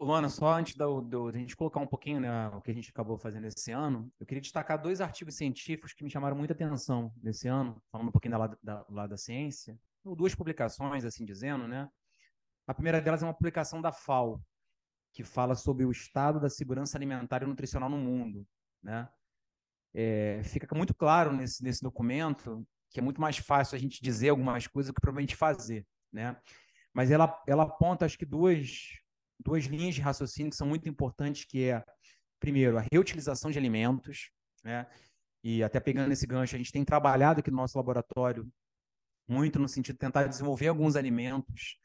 Luana, 0.00 0.28
só 0.28 0.52
antes 0.52 0.74
da 0.76 0.86
gente 1.32 1.56
colocar 1.56 1.80
um 1.80 1.86
pouquinho 1.86 2.20
né, 2.20 2.48
o 2.48 2.60
que 2.60 2.70
a 2.70 2.74
gente 2.74 2.90
acabou 2.90 3.18
fazendo 3.18 3.46
esse 3.46 3.70
ano, 3.70 4.10
eu 4.18 4.26
queria 4.26 4.40
destacar 4.40 4.80
dois 4.80 5.00
artigos 5.00 5.34
científicos 5.34 5.92
que 5.92 6.04
me 6.04 6.10
chamaram 6.10 6.36
muita 6.36 6.54
atenção 6.54 7.12
nesse 7.22 7.48
ano, 7.48 7.82
falando 7.90 8.08
um 8.08 8.12
pouquinho 8.12 8.32
da 8.32 8.38
lado 8.38 8.58
da, 8.62 9.06
da 9.06 9.16
ciência. 9.16 9.78
Duas 10.04 10.34
publicações, 10.34 11.04
assim 11.04 11.24
dizendo, 11.24 11.66
né? 11.66 11.88
A 12.68 12.74
primeira 12.74 13.00
delas 13.00 13.22
é 13.22 13.26
uma 13.26 13.32
publicação 13.32 13.80
da 13.80 13.90
FAO, 13.90 14.44
que 15.14 15.24
fala 15.24 15.54
sobre 15.54 15.86
o 15.86 15.90
estado 15.90 16.38
da 16.38 16.50
segurança 16.50 16.98
alimentar 16.98 17.42
e 17.42 17.46
nutricional 17.46 17.88
no 17.88 17.96
mundo. 17.96 18.46
Né? 18.82 19.08
É, 19.94 20.42
fica 20.44 20.76
muito 20.76 20.94
claro 20.94 21.32
nesse, 21.32 21.64
nesse 21.64 21.82
documento 21.82 22.62
que 22.90 23.00
é 23.00 23.02
muito 23.02 23.20
mais 23.22 23.38
fácil 23.38 23.74
a 23.74 23.78
gente 23.78 24.02
dizer 24.02 24.28
algumas 24.28 24.66
coisas 24.66 24.90
do 24.90 24.94
que 24.94 25.00
provavelmente 25.00 25.34
fazer. 25.34 25.86
Né? 26.12 26.38
Mas 26.92 27.10
ela, 27.10 27.42
ela 27.46 27.62
aponta, 27.62 28.04
acho 28.04 28.18
que, 28.18 28.26
duas, 28.26 28.68
duas 29.38 29.64
linhas 29.64 29.94
de 29.94 30.02
raciocínio 30.02 30.50
que 30.50 30.56
são 30.56 30.66
muito 30.66 30.88
importantes, 30.90 31.46
que 31.46 31.70
é, 31.70 31.82
primeiro, 32.38 32.76
a 32.76 32.84
reutilização 32.92 33.50
de 33.50 33.58
alimentos, 33.58 34.30
né? 34.62 34.86
e 35.42 35.62
até 35.62 35.80
pegando 35.80 36.12
esse 36.12 36.26
gancho, 36.26 36.54
a 36.54 36.58
gente 36.58 36.72
tem 36.72 36.84
trabalhado 36.84 37.40
aqui 37.40 37.50
no 37.50 37.56
nosso 37.56 37.78
laboratório 37.78 38.46
muito 39.26 39.58
no 39.58 39.68
sentido 39.68 39.94
de 39.94 40.00
tentar 40.00 40.26
desenvolver 40.26 40.68
alguns 40.68 40.96
alimentos 40.96 41.78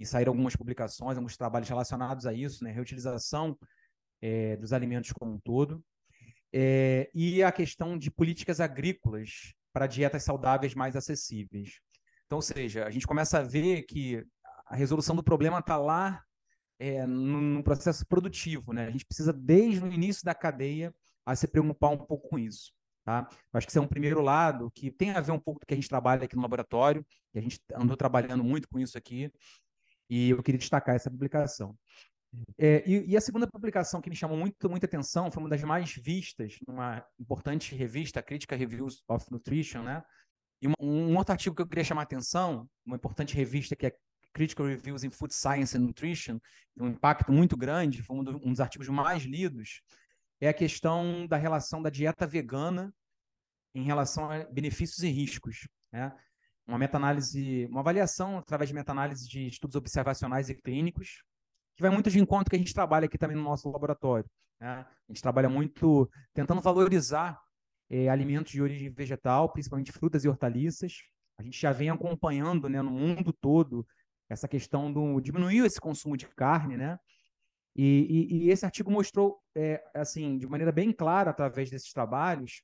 e 0.00 0.06
saíram 0.06 0.30
algumas 0.30 0.56
publicações, 0.56 1.18
alguns 1.18 1.36
trabalhos 1.36 1.68
relacionados 1.68 2.26
a 2.26 2.32
isso, 2.32 2.64
né? 2.64 2.72
Reutilização 2.72 3.56
é, 4.22 4.56
dos 4.56 4.72
alimentos 4.72 5.12
como 5.12 5.34
um 5.34 5.38
todo. 5.38 5.84
É, 6.52 7.10
e 7.14 7.42
a 7.42 7.52
questão 7.52 7.98
de 7.98 8.10
políticas 8.10 8.60
agrícolas 8.60 9.52
para 9.72 9.86
dietas 9.86 10.24
saudáveis 10.24 10.74
mais 10.74 10.96
acessíveis. 10.96 11.80
Então, 12.24 12.38
ou 12.38 12.42
seja, 12.42 12.86
a 12.86 12.90
gente 12.90 13.06
começa 13.06 13.38
a 13.38 13.42
ver 13.42 13.82
que 13.82 14.24
a 14.66 14.74
resolução 14.74 15.14
do 15.14 15.22
problema 15.22 15.58
está 15.58 15.76
lá 15.76 16.24
é, 16.78 17.06
no, 17.06 17.62
processo 17.62 18.06
produtivo, 18.06 18.72
né? 18.72 18.86
A 18.86 18.90
gente 18.90 19.04
precisa, 19.04 19.32
desde 19.32 19.84
o 19.84 19.92
início 19.92 20.24
da 20.24 20.34
cadeia, 20.34 20.94
a 21.26 21.36
se 21.36 21.46
preocupar 21.46 21.90
um 21.90 21.98
pouco 21.98 22.28
com 22.30 22.38
isso. 22.38 22.72
Tá? 23.04 23.28
Acho 23.52 23.66
que 23.66 23.70
esse 23.70 23.78
é 23.78 23.82
um 23.82 23.86
primeiro 23.86 24.20
lado 24.22 24.70
que 24.74 24.90
tem 24.90 25.10
a 25.10 25.20
ver 25.20 25.32
um 25.32 25.38
pouco 25.38 25.60
do 25.60 25.66
que 25.66 25.74
a 25.74 25.76
gente 25.76 25.88
trabalha 25.88 26.24
aqui 26.24 26.36
no 26.36 26.42
laboratório, 26.42 27.04
que 27.32 27.38
a 27.38 27.42
gente 27.42 27.60
andou 27.74 27.96
trabalhando 27.96 28.42
muito 28.42 28.68
com 28.68 28.78
isso 28.78 28.96
aqui, 28.96 29.32
e 30.10 30.30
eu 30.30 30.42
queria 30.42 30.58
destacar 30.58 30.96
essa 30.96 31.10
publicação. 31.10 31.74
É, 32.58 32.82
e, 32.86 33.10
e, 33.10 33.16
a 33.16 33.20
segunda 33.20 33.46
publicação 33.46 34.00
que 34.00 34.10
me 34.10 34.14
chamou 34.14 34.36
muito, 34.36 34.68
muita 34.68 34.86
atenção 34.86 35.30
foi 35.30 35.42
uma 35.42 35.48
das 35.48 35.62
mais 35.62 35.92
vistas 35.94 36.58
numa 36.66 37.04
importante 37.18 37.74
revista, 37.74 38.22
Critical 38.22 38.58
Reviews 38.58 39.02
of 39.08 39.26
Nutrition, 39.30 39.82
né? 39.82 40.02
E 40.62 40.68
um, 40.68 40.74
um 40.80 41.16
outro 41.16 41.32
artigo 41.32 41.56
que 41.56 41.62
eu 41.62 41.66
queria 41.66 41.84
chamar 41.84 42.02
a 42.02 42.04
atenção, 42.04 42.68
uma 42.84 42.96
importante 42.96 43.34
revista 43.34 43.74
que 43.74 43.86
é 43.86 43.96
Critical 44.32 44.66
Reviews 44.66 45.02
in 45.02 45.10
Food 45.10 45.34
Science 45.34 45.76
and 45.76 45.80
Nutrition, 45.80 46.38
um 46.78 46.88
impacto 46.88 47.32
muito 47.32 47.56
grande, 47.56 48.02
foi 48.02 48.16
um, 48.16 48.24
do, 48.24 48.36
um 48.36 48.50
dos 48.50 48.60
artigos 48.60 48.88
mais 48.88 49.24
lidos, 49.24 49.80
é 50.40 50.48
a 50.48 50.54
questão 50.54 51.26
da 51.26 51.36
relação 51.36 51.82
da 51.82 51.90
dieta 51.90 52.26
vegana 52.26 52.92
em 53.74 53.82
relação 53.82 54.30
a 54.30 54.44
benefícios 54.44 55.02
e 55.02 55.08
riscos. 55.08 55.68
Né? 55.92 56.12
Uma 56.66 56.78
meta-análise, 56.78 57.66
uma 57.66 57.80
avaliação 57.80 58.38
através 58.38 58.68
de 58.68 58.74
meta-análise 58.74 59.28
de 59.28 59.46
estudos 59.46 59.76
observacionais 59.76 60.48
e 60.48 60.54
clínicos, 60.54 61.22
que 61.76 61.82
vai 61.82 61.90
muito 61.90 62.10
de 62.10 62.20
encontro 62.20 62.50
que 62.50 62.56
a 62.56 62.58
gente 62.58 62.74
trabalha 62.74 63.06
aqui 63.06 63.18
também 63.18 63.36
no 63.36 63.42
nosso 63.42 63.70
laboratório. 63.70 64.28
Né? 64.60 64.68
A 64.68 65.12
gente 65.12 65.22
trabalha 65.22 65.48
muito 65.48 66.08
tentando 66.34 66.60
valorizar 66.60 67.40
eh, 67.88 68.08
alimentos 68.08 68.52
de 68.52 68.62
origem 68.62 68.90
vegetal, 68.90 69.50
principalmente 69.52 69.90
frutas 69.90 70.24
e 70.24 70.28
hortaliças. 70.28 70.92
A 71.38 71.42
gente 71.42 71.60
já 71.60 71.72
vem 71.72 71.90
acompanhando 71.90 72.68
né, 72.68 72.80
no 72.82 72.90
mundo 72.90 73.32
todo 73.32 73.86
essa 74.28 74.46
questão 74.46 74.92
do 74.92 75.20
diminuir 75.20 75.64
esse 75.64 75.80
consumo 75.80 76.16
de 76.16 76.28
carne, 76.28 76.76
né? 76.76 76.98
E, 77.74 78.28
e, 78.30 78.36
e 78.44 78.50
esse 78.50 78.64
artigo 78.64 78.90
mostrou, 78.90 79.40
é, 79.56 79.82
assim, 79.94 80.38
de 80.38 80.46
maneira 80.46 80.70
bem 80.70 80.92
clara, 80.92 81.30
através 81.30 81.70
desses 81.70 81.92
trabalhos, 81.92 82.62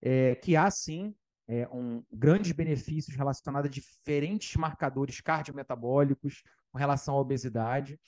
é, 0.00 0.34
que 0.36 0.56
há 0.56 0.70
sim 0.70 1.14
é, 1.48 1.68
um, 1.68 2.02
grandes 2.12 2.52
benefícios 2.52 3.16
relacionados 3.16 3.68
a 3.68 3.72
diferentes 3.72 4.56
marcadores 4.56 5.20
cardiometabólicos 5.20 6.42
com 6.70 6.78
relação 6.78 7.14
à 7.14 7.20
obesidade. 7.20 7.98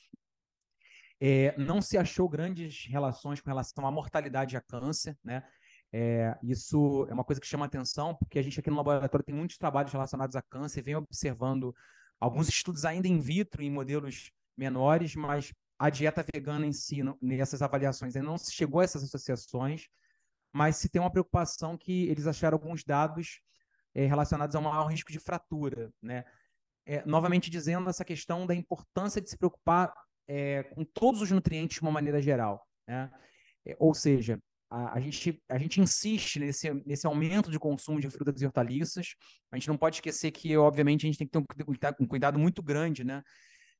É, 1.20 1.57
não 1.59 1.83
se 1.83 1.98
achou 1.98 2.29
grandes 2.29 2.87
relações 2.88 3.40
com 3.40 3.48
relação 3.51 3.87
à 3.87 3.90
mortalidade 3.90 4.57
a 4.57 4.61
câncer, 4.61 5.16
né? 5.22 5.42
É, 5.92 6.37
isso 6.42 7.07
é 7.09 7.14
uma 7.14 7.24
coisa 7.24 7.40
que 7.40 7.46
chama 7.46 7.64
atenção, 7.64 8.14
porque 8.14 8.38
a 8.38 8.42
gente 8.42 8.61
aqui 8.61 8.68
no 8.68 8.77
laboratório 8.77 9.24
tem 9.24 9.35
muitos 9.35 9.57
trabalhos 9.57 9.90
relacionados 9.90 10.37
a 10.37 10.42
câncer, 10.42 10.83
vem 10.83 10.96
observando 10.96 11.74
alguns 12.20 12.48
estudos 12.48 12.85
ainda 12.85 13.09
in 13.09 13.18
vitro, 13.18 13.62
em 13.62 13.70
modelos 13.70 14.31
menores, 14.57 15.14
mas 15.14 15.53
a 15.79 15.88
dieta 15.88 16.24
vegana 16.35 16.66
em 16.66 16.72
si, 16.72 17.01
nessas 17.22 17.62
avaliações, 17.62 18.14
ainda 18.14 18.29
não 18.29 18.37
se 18.37 18.53
chegou 18.53 18.81
a 18.81 18.85
essas 18.85 19.03
associações, 19.03 19.88
mas 20.52 20.76
se 20.76 20.88
tem 20.88 21.00
uma 21.00 21.11
preocupação 21.11 21.76
que 21.76 22.08
eles 22.08 22.26
acharam 22.26 22.56
alguns 22.56 22.84
dados 22.84 23.40
é, 23.94 24.06
relacionados 24.06 24.54
ao 24.54 24.62
maior 24.62 24.87
risco 24.87 25.12
de 25.12 25.18
fratura, 25.18 25.92
né? 26.02 26.24
É, 26.87 27.04
novamente 27.04 27.50
dizendo 27.50 27.90
essa 27.90 28.04
questão 28.04 28.46
da 28.46 28.54
importância 28.54 29.20
de 29.20 29.28
se 29.28 29.37
preocupar 29.37 29.92
é, 30.26 30.62
com 30.62 30.84
todos 30.84 31.20
os 31.20 31.30
nutrientes 31.30 31.76
de 31.76 31.82
uma 31.82 31.90
maneira 31.90 32.20
geral. 32.22 32.66
Né? 32.87 33.11
É, 33.66 33.76
ou 33.78 33.92
seja, 33.92 34.40
a, 34.70 34.94
a, 34.94 35.00
gente, 35.00 35.42
a 35.50 35.58
gente 35.58 35.80
insiste 35.80 36.38
nesse, 36.38 36.72
nesse 36.87 37.06
aumento 37.06 37.50
de 37.50 37.58
consumo 37.58 38.00
de 38.00 38.08
frutas 38.08 38.40
e 38.40 38.46
hortaliças. 38.46 39.16
A 39.52 39.56
gente 39.56 39.68
não 39.68 39.76
pode 39.76 39.96
esquecer 39.96 40.30
que, 40.30 40.56
obviamente, 40.56 41.04
a 41.04 41.08
gente 41.08 41.18
tem 41.18 41.26
que 41.26 41.32
ter 41.32 41.38
um, 41.38 42.04
um 42.04 42.06
cuidado 42.06 42.38
muito 42.38 42.62
grande 42.62 43.04
né? 43.04 43.22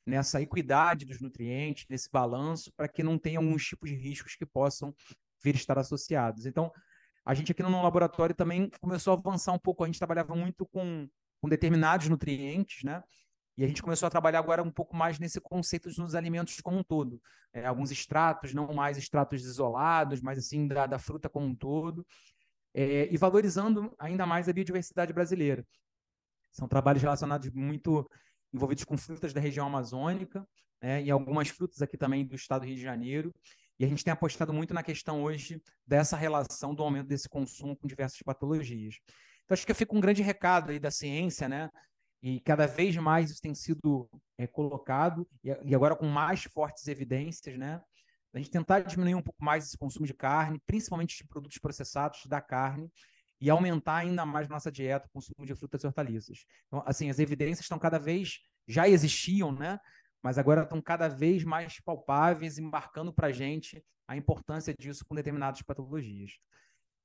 nessa 0.07 0.41
equidade 0.41 1.05
dos 1.05 1.21
nutrientes, 1.21 1.87
nesse 1.89 2.11
balanço, 2.11 2.73
para 2.77 2.89
que 2.89 3.03
não 3.03 3.19
tenha 3.19 3.39
alguns 3.39 3.65
tipos 3.65 3.91
de 3.91 3.97
riscos 3.97 4.35
que 4.35 4.47
possam 4.47 4.95
vir 5.43 5.55
estar 5.55 5.79
associados. 5.79 6.47
Então, 6.47 6.73
a 7.25 7.35
gente 7.35 7.53
aqui 7.53 7.63
no 7.63 7.83
laboratório 7.83 8.35
também 8.35 8.71
começou 8.81 9.13
a 9.13 9.17
avançar 9.17 9.53
um 9.53 9.59
pouco. 9.59 9.85
A 9.85 9.87
gente 9.87 9.99
trabalhava 9.99 10.35
muito 10.35 10.67
com, 10.67 11.09
com 11.41 11.49
determinados 11.49 12.09
nutrientes, 12.09 12.83
né? 12.83 13.03
E 13.57 13.65
a 13.65 13.67
gente 13.69 13.83
começou 13.83 14.07
a 14.07 14.11
trabalhar 14.11 14.39
agora 14.39 14.63
um 14.63 14.71
pouco 14.71 14.97
mais 14.97 15.19
nesse 15.19 15.41
conceito 15.41 15.91
dos 15.91 16.15
alimentos 16.15 16.61
como 16.61 16.79
um 16.79 16.83
todo. 16.83 17.21
É, 17.53 17.67
alguns 17.67 17.91
extratos, 17.91 18.55
não 18.55 18.73
mais 18.73 18.97
extratos 18.97 19.45
isolados, 19.45 20.23
mas 20.23 20.39
assim 20.39 20.69
da, 20.69 20.87
da 20.87 20.99
fruta 20.99 21.29
como 21.29 21.47
um 21.47 21.55
todo. 21.55 22.07
É, 22.73 23.13
e 23.13 23.17
valorizando 23.17 23.93
ainda 23.99 24.25
mais 24.25 24.49
a 24.49 24.53
biodiversidade 24.53 25.13
brasileira. 25.13 25.67
São 26.53 26.69
trabalhos 26.69 27.03
relacionados 27.03 27.51
muito 27.51 28.09
envolvidos 28.53 28.85
com 28.85 28.97
frutas 28.97 29.33
da 29.33 29.41
região 29.41 29.67
amazônica, 29.67 30.47
né, 30.81 31.03
e 31.03 31.11
algumas 31.11 31.49
frutas 31.49 31.83
aqui 31.83 31.97
também 31.97 32.25
do 32.25 32.37
estado 32.37 32.63
do 32.63 32.67
Rio 32.67 32.77
de 32.77 32.83
Janeiro. 32.83 33.35
E 33.79 33.85
a 33.85 33.89
gente 33.89 34.05
tem 34.05 34.13
apostado 34.13 34.53
muito 34.53 34.75
na 34.75 34.83
questão 34.83 35.23
hoje 35.23 35.63
dessa 35.87 36.17
relação 36.17 36.75
do 36.75 36.83
aumento 36.83 37.07
desse 37.07 37.29
consumo 37.29 37.77
com 37.77 37.87
diversas 37.87 38.21
patologias. 38.23 38.97
Então, 39.45 39.55
acho 39.55 39.67
que 39.67 39.73
fica 39.73 39.97
um 39.97 40.01
grande 40.01 40.23
recado 40.23 40.71
aí 40.71 40.79
da 40.79 40.91
ciência, 40.91 41.49
né? 41.49 41.71
E 42.21 42.41
cada 42.41 42.67
vez 42.67 42.97
mais 42.97 43.31
isso 43.31 43.41
tem 43.41 43.55
sido 43.55 44.11
é, 44.37 44.47
colocado, 44.47 45.29
e 45.43 45.75
agora 45.75 45.95
com 45.95 46.07
mais 46.07 46.43
fortes 46.43 46.89
evidências, 46.89 47.57
né? 47.57 47.81
A 48.35 48.39
gente 48.39 48.51
tentar 48.51 48.81
diminuir 48.81 49.15
um 49.15 49.23
pouco 49.23 49.43
mais 49.43 49.65
esse 49.65 49.79
consumo 49.79 50.07
de 50.07 50.13
carne, 50.13 50.61
principalmente 50.67 51.17
de 51.17 51.27
produtos 51.27 51.59
processados 51.59 52.27
da 52.27 52.41
carne, 52.41 52.91
e 53.41 53.49
aumentar 53.49 53.97
ainda 53.97 54.27
mais 54.27 54.49
nossa 54.49 54.71
dieta, 54.71 55.07
o 55.07 55.11
consumo 55.11 55.47
de 55.47 55.55
frutas 55.55 55.83
e 55.83 55.87
hortaliças. 55.87 56.45
Então, 56.67 56.83
assim, 56.85 57.09
as 57.09 57.21
evidências 57.21 57.61
estão 57.61 57.79
cada 57.79 57.99
vez, 57.99 58.41
já 58.67 58.89
existiam, 58.89 59.53
né? 59.53 59.79
Mas 60.23 60.39
agora 60.39 60.63
estão 60.63 60.81
cada 60.81 61.09
vez 61.09 61.45
mais 61.45 61.81
palpáveis 61.81 62.59
e 62.59 62.63
marcando 62.63 63.13
para 63.13 63.29
a 63.29 63.33
gente 63.33 63.83
a 64.07 64.17
importância 64.17 64.75
disso 64.79 65.05
com 65.07 65.15
determinadas 65.15 65.63
patologias. 65.63 66.33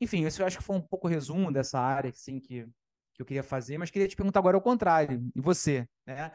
Enfim, 0.02 0.26
isso 0.26 0.41
eu 0.41 0.47
acho 0.47 0.58
que 0.58 0.63
foi 0.63 0.76
um 0.76 0.82
pouco 0.82 1.08
resumo 1.08 1.52
dessa 1.52 1.80
área, 1.80 2.10
assim, 2.10 2.39
que 2.39 2.67
que 3.13 3.21
eu 3.21 3.26
queria 3.26 3.43
fazer, 3.43 3.78
mas 3.78 3.91
queria 3.91 4.08
te 4.08 4.15
perguntar 4.15 4.39
agora 4.39 4.58
ao 4.58 4.62
contrário. 4.62 5.30
E 5.36 5.41
você, 5.41 5.88
né? 6.06 6.32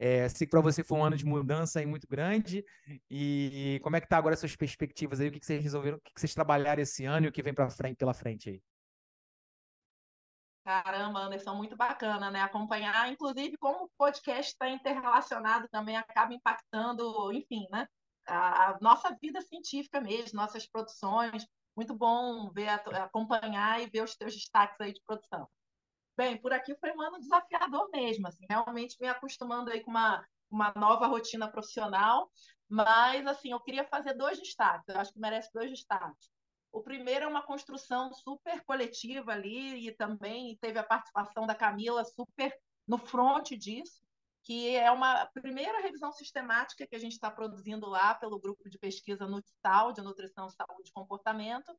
É, 0.00 0.28
que 0.28 0.46
para 0.46 0.60
você 0.60 0.84
foi 0.84 0.96
um 0.98 1.04
ano 1.04 1.16
de 1.16 1.24
mudança 1.24 1.80
aí 1.80 1.86
muito 1.86 2.06
grande. 2.06 2.64
E 3.10 3.80
como 3.82 3.96
é 3.96 4.00
que 4.00 4.08
tá 4.08 4.16
agora 4.16 4.34
as 4.34 4.40
suas 4.40 4.54
perspectivas 4.54 5.20
aí? 5.20 5.28
O 5.28 5.32
que, 5.32 5.40
que 5.40 5.46
vocês 5.46 5.62
resolveram, 5.62 5.96
o 5.96 6.00
que, 6.00 6.14
que 6.14 6.20
vocês 6.20 6.34
trabalharam 6.34 6.82
esse 6.82 7.04
ano 7.04 7.26
e 7.26 7.28
o 7.28 7.32
que 7.32 7.42
vem 7.42 7.52
para 7.52 7.68
frente 7.68 7.96
pela 7.96 8.14
frente 8.14 8.50
aí? 8.50 8.62
Caramba, 10.68 11.20
Anderson, 11.20 11.54
muito 11.54 11.74
bacana, 11.74 12.30
né? 12.30 12.42
Acompanhar, 12.42 13.10
inclusive, 13.10 13.56
como 13.56 13.84
o 13.84 13.90
podcast 13.96 14.52
está 14.52 14.68
interrelacionado 14.68 15.66
também 15.70 15.96
acaba 15.96 16.34
impactando, 16.34 17.32
enfim, 17.32 17.66
né? 17.70 17.88
A, 18.26 18.72
a, 18.72 18.78
nossa 18.78 19.16
vida 19.18 19.40
científica 19.40 19.98
mesmo, 19.98 20.38
nossas 20.38 20.66
produções. 20.66 21.46
Muito 21.74 21.94
bom 21.94 22.50
ver, 22.50 22.68
acompanhar 22.68 23.80
e 23.80 23.88
ver 23.88 24.02
os 24.02 24.14
teus 24.14 24.34
destaques 24.34 24.78
aí 24.78 24.92
de 24.92 25.00
produção. 25.06 25.48
Bem, 26.14 26.38
por 26.38 26.52
aqui 26.52 26.76
foi 26.78 26.92
um 26.92 27.00
ano 27.00 27.18
desafiador 27.18 27.88
mesmo, 27.90 28.28
assim, 28.28 28.44
realmente 28.46 28.94
me 29.00 29.08
acostumando 29.08 29.70
aí 29.70 29.80
com 29.80 29.90
uma, 29.90 30.22
uma 30.50 30.70
nova 30.76 31.06
rotina 31.06 31.50
profissional, 31.50 32.30
mas 32.68 33.26
assim, 33.26 33.52
eu 33.52 33.60
queria 33.60 33.86
fazer 33.86 34.12
dois 34.12 34.38
destaques, 34.38 34.86
eu 34.88 35.00
acho 35.00 35.14
que 35.14 35.18
merece 35.18 35.48
dois 35.54 35.70
destaques. 35.70 36.28
O 36.72 36.82
primeiro 36.82 37.24
é 37.24 37.28
uma 37.28 37.42
construção 37.42 38.12
super 38.12 38.62
coletiva 38.64 39.32
ali 39.32 39.88
e 39.88 39.92
também 39.92 40.56
teve 40.60 40.78
a 40.78 40.84
participação 40.84 41.46
da 41.46 41.54
Camila 41.54 42.04
super 42.04 42.54
no 42.86 42.98
front 42.98 43.50
disso, 43.50 44.00
que 44.44 44.74
é 44.76 44.90
uma 44.90 45.26
primeira 45.34 45.80
revisão 45.80 46.12
sistemática 46.12 46.86
que 46.86 46.96
a 46.96 46.98
gente 46.98 47.12
está 47.12 47.30
produzindo 47.30 47.86
lá 47.86 48.14
pelo 48.14 48.40
grupo 48.40 48.68
de 48.68 48.78
pesquisa 48.78 49.26
NUTSAL, 49.26 49.92
de 49.92 50.02
Nutrição, 50.02 50.48
Saúde 50.48 50.88
e 50.88 50.92
Comportamento. 50.92 51.76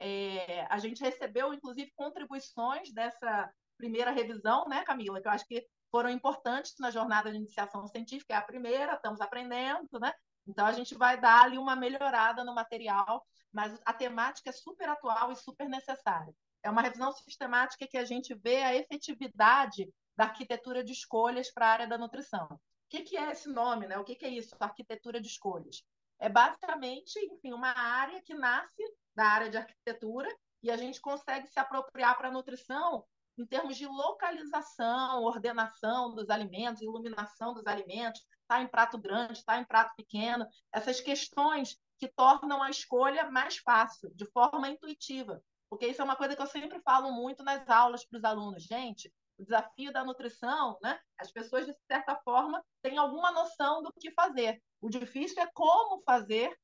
É, 0.00 0.66
a 0.70 0.78
gente 0.78 1.02
recebeu, 1.02 1.52
inclusive, 1.52 1.92
contribuições 1.94 2.92
dessa 2.92 3.50
primeira 3.76 4.10
revisão, 4.10 4.66
né, 4.68 4.82
Camila, 4.84 5.20
que 5.20 5.28
eu 5.28 5.32
acho 5.32 5.46
que 5.46 5.64
foram 5.90 6.10
importantes 6.10 6.74
na 6.78 6.90
jornada 6.90 7.30
de 7.30 7.36
iniciação 7.36 7.86
científica, 7.86 8.34
é 8.34 8.36
a 8.36 8.42
primeira, 8.42 8.94
estamos 8.94 9.20
aprendendo, 9.20 9.98
né? 10.00 10.12
Então 10.46 10.66
a 10.66 10.72
gente 10.72 10.94
vai 10.94 11.20
dar 11.20 11.44
ali 11.44 11.58
uma 11.58 11.76
melhorada 11.76 12.44
no 12.44 12.54
material, 12.54 13.24
mas 13.58 13.76
a 13.84 13.92
temática 13.92 14.50
é 14.50 14.52
super 14.52 14.88
atual 14.88 15.32
e 15.32 15.36
super 15.36 15.68
necessária. 15.68 16.32
É 16.62 16.70
uma 16.70 16.80
revisão 16.80 17.10
sistemática 17.10 17.88
que 17.88 17.98
a 17.98 18.04
gente 18.04 18.32
vê 18.32 18.62
a 18.62 18.72
efetividade 18.72 19.92
da 20.16 20.26
arquitetura 20.26 20.84
de 20.84 20.92
escolhas 20.92 21.50
para 21.50 21.66
a 21.66 21.70
área 21.70 21.88
da 21.88 21.98
nutrição. 21.98 22.46
O 22.46 22.58
que, 22.88 23.02
que 23.02 23.16
é 23.16 23.32
esse 23.32 23.48
nome, 23.48 23.88
né? 23.88 23.98
O 23.98 24.04
que, 24.04 24.14
que 24.14 24.24
é 24.24 24.28
isso, 24.28 24.54
arquitetura 24.60 25.20
de 25.20 25.26
escolhas? 25.26 25.82
É 26.20 26.28
basicamente, 26.28 27.18
enfim, 27.32 27.52
uma 27.52 27.76
área 27.76 28.22
que 28.22 28.32
nasce 28.32 28.80
da 29.12 29.24
área 29.24 29.50
de 29.50 29.56
arquitetura 29.56 30.28
e 30.62 30.70
a 30.70 30.76
gente 30.76 31.00
consegue 31.00 31.48
se 31.48 31.58
apropriar 31.58 32.16
para 32.16 32.28
a 32.28 32.32
nutrição 32.32 33.04
em 33.36 33.44
termos 33.44 33.76
de 33.76 33.86
localização, 33.86 35.24
ordenação 35.24 36.14
dos 36.14 36.30
alimentos, 36.30 36.80
iluminação 36.80 37.54
dos 37.54 37.66
alimentos, 37.66 38.24
está 38.42 38.62
em 38.62 38.68
prato 38.68 38.98
grande, 38.98 39.32
está 39.32 39.58
em 39.58 39.64
prato 39.64 39.96
pequeno, 39.96 40.46
essas 40.72 41.00
questões 41.00 41.76
que 41.98 42.08
tornam 42.08 42.62
a 42.62 42.70
escolha 42.70 43.30
mais 43.30 43.58
fácil, 43.58 44.10
de 44.14 44.24
forma 44.26 44.68
intuitiva. 44.68 45.42
Porque 45.68 45.86
isso 45.86 46.00
é 46.00 46.04
uma 46.04 46.16
coisa 46.16 46.34
que 46.34 46.42
eu 46.42 46.46
sempre 46.46 46.80
falo 46.80 47.12
muito 47.12 47.42
nas 47.42 47.68
aulas 47.68 48.04
para 48.04 48.18
os 48.18 48.24
alunos. 48.24 48.62
Gente, 48.62 49.12
o 49.38 49.44
desafio 49.44 49.92
da 49.92 50.04
nutrição, 50.04 50.78
né? 50.82 50.98
As 51.18 51.30
pessoas, 51.30 51.66
de 51.66 51.74
certa 51.86 52.16
forma, 52.24 52.64
têm 52.82 52.96
alguma 52.96 53.30
noção 53.30 53.82
do 53.82 53.92
que 53.92 54.10
fazer. 54.12 54.62
O 54.80 54.88
difícil 54.88 55.42
é 55.42 55.50
como 55.52 56.02
fazer 56.02 56.56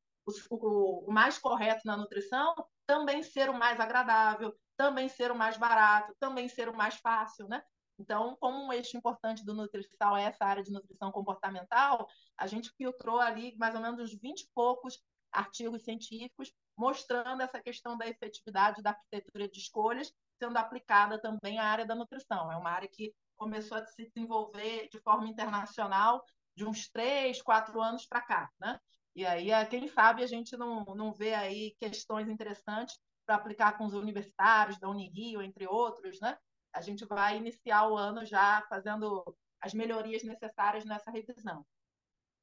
o, 0.50 1.06
o, 1.08 1.12
mais 1.12 1.38
correto 1.38 1.82
na 1.84 1.96
nutrição 1.96 2.54
também 2.86 3.22
ser 3.22 3.48
o 3.48 3.58
mais 3.58 3.80
agradável, 3.80 4.54
também 4.76 5.08
ser 5.08 5.30
o 5.30 5.36
mais 5.36 5.56
barato, 5.56 6.14
também 6.18 6.48
ser 6.48 6.68
o 6.68 6.76
mais 6.76 6.96
fácil, 6.96 7.48
né? 7.48 7.62
Então, 7.98 8.36
como 8.40 8.66
um 8.66 8.72
eixo 8.72 8.96
importante 8.96 9.44
do 9.44 9.54
Nutrisal 9.54 10.16
é 10.16 10.24
essa 10.24 10.44
área 10.44 10.62
de 10.62 10.72
nutrição 10.72 11.12
comportamental, 11.12 12.08
a 12.36 12.46
gente 12.46 12.70
filtrou 12.76 13.20
ali 13.20 13.56
mais 13.56 13.74
ou 13.74 13.80
menos 13.80 14.00
uns 14.00 14.20
20 14.20 14.40
e 14.40 14.48
poucos 14.52 14.98
artigos 15.34 15.82
científicos 15.82 16.52
mostrando 16.76 17.42
essa 17.42 17.60
questão 17.60 17.96
da 17.96 18.08
efetividade 18.08 18.82
da 18.82 18.90
arquitetura 18.90 19.48
de 19.48 19.58
escolhas 19.58 20.12
sendo 20.38 20.56
aplicada 20.56 21.20
também 21.20 21.58
à 21.58 21.64
área 21.64 21.86
da 21.86 21.94
nutrição. 21.94 22.50
É 22.50 22.56
uma 22.56 22.70
área 22.70 22.88
que 22.88 23.14
começou 23.36 23.76
a 23.76 23.86
se 23.86 24.10
desenvolver 24.14 24.88
de 24.90 25.00
forma 25.00 25.28
internacional 25.28 26.24
de 26.56 26.64
uns 26.64 26.88
três, 26.88 27.42
quatro 27.42 27.80
anos 27.80 28.06
para 28.06 28.20
cá, 28.20 28.50
né? 28.60 28.78
E 29.14 29.24
aí, 29.24 29.48
quem 29.66 29.86
sabe, 29.86 30.24
a 30.24 30.26
gente 30.26 30.56
não, 30.56 30.84
não 30.84 31.12
vê 31.12 31.34
aí 31.34 31.74
questões 31.78 32.28
interessantes 32.28 32.98
para 33.24 33.36
aplicar 33.36 33.78
com 33.78 33.84
os 33.84 33.94
universitários 33.94 34.78
da 34.78 34.88
Unirio, 34.88 35.40
entre 35.40 35.66
outros, 35.66 36.20
né? 36.20 36.36
A 36.72 36.80
gente 36.80 37.04
vai 37.04 37.36
iniciar 37.36 37.88
o 37.88 37.96
ano 37.96 38.24
já 38.24 38.62
fazendo 38.68 39.24
as 39.60 39.72
melhorias 39.72 40.24
necessárias 40.24 40.84
nessa 40.84 41.10
revisão. 41.10 41.64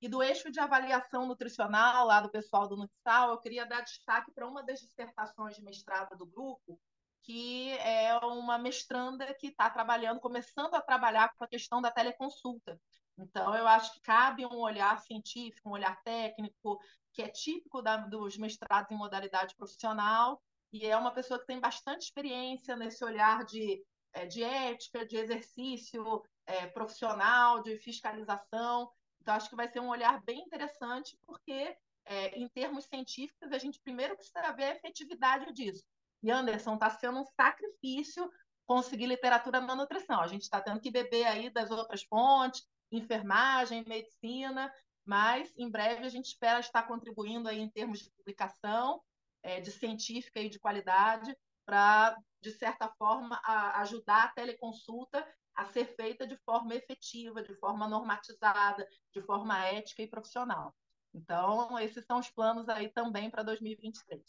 E 0.02 0.10
do 0.10 0.24
eixo 0.24 0.52
de 0.52 0.60
avaliação 0.60 1.28
nutricional 1.28 2.08
lá 2.08 2.22
do 2.22 2.32
pessoal 2.32 2.68
do 2.68 2.76
Nutsal, 2.76 3.30
eu 3.30 3.38
queria 3.38 3.66
dar 3.66 3.82
destaque 3.82 4.32
para 4.32 4.48
uma 4.48 4.64
das 4.64 4.80
dissertações 4.80 5.56
de 5.56 5.64
mestrado 5.64 6.18
do 6.18 6.26
grupo, 6.26 6.80
que 7.22 7.72
é 7.78 8.18
uma 8.18 8.58
mestranda 8.58 9.32
que 9.36 9.48
está 9.48 9.70
trabalhando, 9.70 10.20
começando 10.20 10.74
a 10.74 10.82
trabalhar 10.82 11.32
com 11.36 11.44
a 11.44 11.48
questão 11.48 11.80
da 11.80 11.92
teleconsulta. 11.92 12.82
Então, 13.16 13.54
eu 13.54 13.68
acho 13.68 13.94
que 13.94 14.02
cabe 14.02 14.44
um 14.44 14.58
olhar 14.58 15.00
científico, 15.02 15.70
um 15.70 15.74
olhar 15.74 16.02
técnico, 16.02 16.80
que 17.14 17.22
é 17.22 17.28
típico 17.28 17.80
da, 17.80 17.98
dos 17.98 18.38
mestrados 18.38 18.90
em 18.90 18.98
modalidade 18.98 19.56
profissional, 19.56 20.42
e 20.74 20.88
é 20.88 20.98
uma 20.98 21.12
pessoa 21.12 21.40
que 21.40 21.46
tem 21.46 21.60
bastante 21.60 22.06
experiência 22.06 22.76
nesse 22.76 23.04
olhar 23.04 23.46
de, 23.46 23.84
é, 24.14 24.26
de 24.26 24.42
ética, 24.42 25.06
de 25.06 25.18
exercício 25.18 26.24
é, 26.48 26.66
profissional, 26.68 27.62
de 27.62 27.78
fiscalização. 27.78 28.90
Então, 29.22 29.36
acho 29.36 29.50
que 29.50 29.56
vai 29.56 29.68
ser 29.68 29.80
um 29.80 29.90
olhar 29.90 30.22
bem 30.24 30.40
interessante, 30.40 31.18
porque, 31.26 31.78
é, 32.06 32.38
em 32.38 32.48
termos 32.50 32.86
científicos, 32.86 33.52
a 33.52 33.58
gente 33.58 33.80
primeiro 33.80 34.16
precisa 34.16 34.52
ver 34.52 34.64
a 34.64 34.76
efetividade 34.76 35.54
disso. 35.54 35.84
E 36.24 36.32
Anderson, 36.32 36.74
está 36.74 36.90
sendo 36.90 37.20
um 37.20 37.26
sacrifício 37.26 38.30
conseguir 38.66 39.06
literatura 39.06 39.60
na 39.60 39.76
nutrição. 39.76 40.22
A 40.22 40.28
gente 40.28 40.44
está 40.44 40.62
tendo 40.62 40.80
que 40.80 40.92
beber 40.92 41.26
aí 41.26 41.50
das 41.50 41.72
outras 41.72 42.04
fontes, 42.04 42.66
enfermagem, 42.92 43.84
medicina, 43.88 44.74
mas 45.06 45.52
em 45.58 45.70
breve 45.70 46.06
a 46.06 46.10
gente 46.10 46.28
espera 46.28 46.60
estar 46.60 46.84
contribuindo 46.84 47.48
aí 47.48 47.60
em 47.60 47.70
termos 47.70 48.00
de 48.00 48.12
publicação, 48.12 49.02
é, 49.44 49.60
de 49.60 49.72
científica 49.72 50.40
e 50.40 50.50
de 50.50 50.60
qualidade, 50.60 51.36
para, 51.66 52.18
de 52.42 52.52
certa 52.52 52.90
forma, 52.98 53.40
a, 53.44 53.82
ajudar 53.82 54.26
a 54.26 54.32
teleconsulta 54.32 55.26
a 55.56 55.66
ser 55.66 55.86
feita 55.96 56.26
de 56.26 56.38
forma 56.38 56.74
efetiva, 56.74 57.42
de 57.42 57.54
forma 57.56 57.88
normatizada, 57.88 58.88
de 59.14 59.22
forma 59.22 59.58
ética 59.66 60.02
e 60.02 60.08
profissional. 60.08 60.74
Então, 61.14 61.78
esses 61.80 62.06
são 62.06 62.20
os 62.20 62.30
planos 62.30 62.70
aí 62.70 62.90
também 62.90 63.30
para 63.30 63.44
2023. 63.44 64.22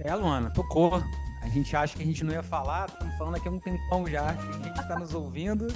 É, 0.00 0.14
Luana, 0.14 0.52
tocou. 0.52 0.94
A 1.42 1.48
gente 1.48 1.76
acha 1.76 1.96
que 1.96 2.02
a 2.02 2.06
gente 2.06 2.24
não 2.24 2.32
ia 2.32 2.42
falar, 2.42 2.88
estamos 2.88 3.16
falando 3.16 3.36
aqui 3.36 3.48
há 3.48 3.50
um 3.50 3.60
tempão 3.60 4.06
já, 4.06 4.30
a 4.30 4.52
gente 4.64 4.80
está 4.80 4.98
nos 4.98 5.14
ouvindo. 5.14 5.68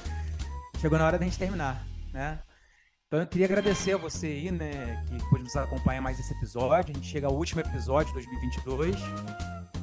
Chegou 0.80 0.98
na 0.98 1.06
hora 1.06 1.18
da 1.18 1.24
gente 1.24 1.38
terminar, 1.38 1.84
né? 2.12 2.42
Então 3.08 3.20
eu 3.20 3.26
queria 3.28 3.46
agradecer 3.46 3.92
a 3.92 3.96
você 3.96 4.26
aí, 4.26 4.50
né, 4.50 5.04
que 5.06 5.16
pôde 5.30 5.44
nos 5.44 5.54
acompanhar 5.54 6.00
mais 6.02 6.18
esse 6.18 6.34
episódio. 6.34 6.90
A 6.90 6.94
gente 6.94 7.06
chega 7.06 7.28
ao 7.28 7.34
último 7.34 7.60
episódio 7.60 8.08
de 8.08 8.14
2022. 8.14 8.96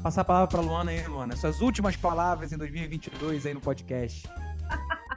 Passar 0.03 0.21
a 0.21 0.25
palavra 0.25 0.47
para 0.49 0.59
Luana 0.59 0.91
aí, 0.91 1.07
Luana. 1.07 1.33
Suas 1.37 1.61
últimas 1.61 1.95
palavras 1.95 2.51
em 2.51 2.57
2022 2.57 3.45
aí 3.45 3.53
no 3.53 3.61
podcast. 3.61 4.27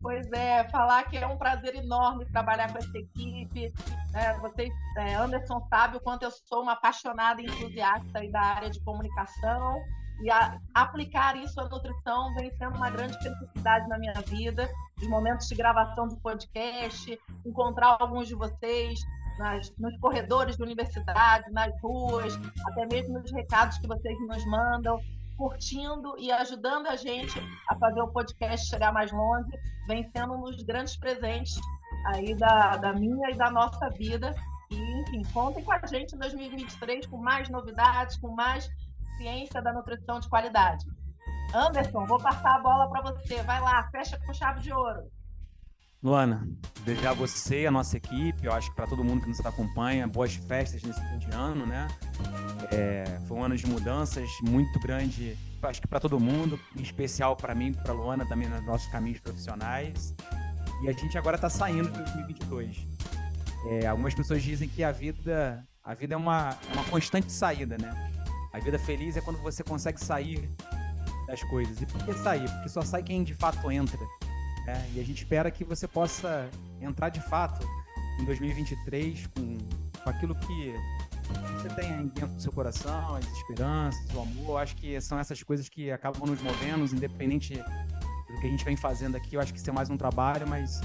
Pois 0.00 0.26
é, 0.32 0.68
falar 0.68 1.04
que 1.04 1.16
é 1.16 1.24
um 1.24 1.38
prazer 1.38 1.76
enorme 1.76 2.26
trabalhar 2.26 2.72
com 2.72 2.78
essa 2.78 2.98
equipe. 2.98 3.72
É, 4.12 4.36
vocês, 4.40 4.68
é, 4.96 5.14
Anderson 5.14 5.64
sabe 5.70 5.98
o 5.98 6.00
quanto 6.00 6.24
eu 6.24 6.30
sou 6.32 6.62
uma 6.62 6.72
apaixonada 6.72 7.40
e 7.40 7.44
entusiasta 7.46 8.28
da 8.32 8.40
área 8.40 8.68
de 8.68 8.82
comunicação. 8.82 9.80
E 10.22 10.30
a, 10.30 10.58
aplicar 10.74 11.36
isso 11.36 11.60
à 11.60 11.68
nutrição 11.68 12.34
vem 12.34 12.50
sendo 12.56 12.76
uma 12.76 12.90
grande 12.90 13.16
felicidade 13.22 13.88
na 13.88 13.98
minha 13.98 14.14
vida. 14.26 14.70
Os 15.00 15.08
momentos 15.08 15.48
de 15.48 15.54
gravação 15.54 16.06
do 16.06 16.16
podcast, 16.18 17.18
encontrar 17.44 17.96
alguns 18.00 18.28
de 18.28 18.34
vocês 18.34 19.00
nas, 19.38 19.72
nos 19.78 19.98
corredores 19.98 20.56
da 20.56 20.64
universidade, 20.64 21.50
nas 21.50 21.72
ruas, 21.80 22.38
até 22.68 22.86
mesmo 22.86 23.18
nos 23.18 23.32
recados 23.32 23.78
que 23.78 23.86
vocês 23.88 24.18
nos 24.20 24.44
mandam 24.46 25.00
curtindo 25.36 26.14
e 26.18 26.30
ajudando 26.30 26.86
a 26.86 26.94
gente 26.94 27.40
a 27.68 27.76
fazer 27.76 28.00
o 28.00 28.08
podcast 28.08 28.68
chegar 28.68 28.92
mais 28.92 29.10
longe, 29.10 29.50
vem 29.88 30.08
sendo 30.14 30.34
um 30.34 30.42
dos 30.42 30.62
grandes 30.62 30.96
presentes 30.96 31.58
aí 32.06 32.34
da, 32.36 32.76
da 32.76 32.92
minha 32.92 33.30
e 33.30 33.34
da 33.34 33.50
nossa 33.50 33.88
vida. 33.90 34.34
E, 34.70 35.00
enfim, 35.00 35.22
contem 35.32 35.64
com 35.64 35.72
a 35.72 35.84
gente 35.86 36.14
em 36.14 36.18
2023 36.18 37.06
com 37.06 37.18
mais 37.18 37.48
novidades, 37.48 38.16
com 38.16 38.28
mais 38.28 38.70
ciência 39.22 39.62
da 39.62 39.72
nutrição 39.72 40.18
de 40.18 40.28
qualidade. 40.28 40.84
Anderson, 41.54 42.04
vou 42.06 42.18
passar 42.18 42.56
a 42.56 42.58
bola 42.58 42.90
para 42.90 43.02
você. 43.02 43.40
Vai 43.42 43.60
lá, 43.60 43.88
fecha 43.90 44.18
com 44.18 44.34
chave 44.34 44.60
de 44.60 44.72
ouro. 44.72 45.08
Luana, 46.02 46.48
desejar 46.84 47.14
você, 47.14 47.64
a 47.64 47.70
nossa 47.70 47.96
equipe, 47.96 48.44
eu 48.44 48.52
acho 48.52 48.70
que 48.70 48.74
para 48.74 48.88
todo 48.88 49.04
mundo 49.04 49.22
que 49.22 49.28
nos 49.28 49.38
acompanha, 49.46 50.08
boas 50.08 50.34
festas 50.34 50.82
nesse 50.82 51.00
fim 51.00 51.18
de 51.18 51.30
ano, 51.30 51.64
né? 51.64 51.86
É, 52.72 53.20
foi 53.28 53.36
um 53.36 53.44
ano 53.44 53.56
de 53.56 53.64
mudanças 53.66 54.28
muito 54.42 54.80
grande, 54.80 55.38
acho 55.62 55.80
que 55.80 55.86
para 55.86 56.00
todo 56.00 56.18
mundo, 56.18 56.58
em 56.76 56.82
especial 56.82 57.36
para 57.36 57.54
mim, 57.54 57.72
para 57.72 57.92
Luana 57.92 58.26
também 58.26 58.48
nos 58.48 58.64
nossos 58.66 58.90
caminhos 58.90 59.20
profissionais. 59.20 60.12
E 60.82 60.88
a 60.88 60.92
gente 60.92 61.16
agora 61.16 61.36
está 61.36 61.48
saindo 61.48 61.88
de 61.88 61.98
2022. 61.98 62.84
É, 63.68 63.86
algumas 63.86 64.12
pessoas 64.12 64.42
dizem 64.42 64.68
que 64.68 64.82
a 64.82 64.90
vida, 64.90 65.64
a 65.84 65.94
vida 65.94 66.14
é 66.14 66.16
uma, 66.16 66.56
é 66.68 66.72
uma 66.72 66.84
constante 66.86 67.30
saída, 67.30 67.78
né? 67.78 68.21
A 68.52 68.58
vida 68.58 68.78
feliz 68.78 69.16
é 69.16 69.20
quando 69.20 69.38
você 69.38 69.64
consegue 69.64 69.98
sair 69.98 70.50
das 71.26 71.42
coisas. 71.44 71.80
E 71.80 71.86
por 71.86 72.04
que 72.04 72.12
sair? 72.12 72.48
Porque 72.50 72.68
só 72.68 72.82
sai 72.82 73.02
quem 73.02 73.24
de 73.24 73.34
fato 73.34 73.70
entra. 73.70 73.98
É, 74.66 74.90
e 74.94 75.00
a 75.00 75.04
gente 75.04 75.18
espera 75.18 75.50
que 75.50 75.64
você 75.64 75.88
possa 75.88 76.48
entrar 76.80 77.08
de 77.08 77.20
fato 77.20 77.66
em 78.20 78.24
2023 78.24 79.26
com, 79.28 79.58
com 80.02 80.10
aquilo 80.10 80.34
que 80.34 80.74
você 81.56 81.68
tem 81.70 82.08
dentro 82.08 82.34
do 82.34 82.42
seu 82.42 82.52
coração, 82.52 83.16
as 83.16 83.26
esperanças, 83.26 84.14
o 84.14 84.20
amor. 84.20 84.50
Eu 84.50 84.58
acho 84.58 84.76
que 84.76 85.00
são 85.00 85.18
essas 85.18 85.42
coisas 85.42 85.68
que 85.68 85.90
acabam 85.90 86.26
nos 86.26 86.40
movendo, 86.42 86.84
independente 86.94 87.54
do 87.54 88.40
que 88.40 88.46
a 88.46 88.50
gente 88.50 88.64
vem 88.64 88.76
fazendo 88.76 89.16
aqui. 89.16 89.36
Eu 89.36 89.40
acho 89.40 89.52
que 89.52 89.58
isso 89.58 89.70
é 89.70 89.72
mais 89.72 89.88
um 89.88 89.96
trabalho, 89.96 90.46
mas 90.46 90.80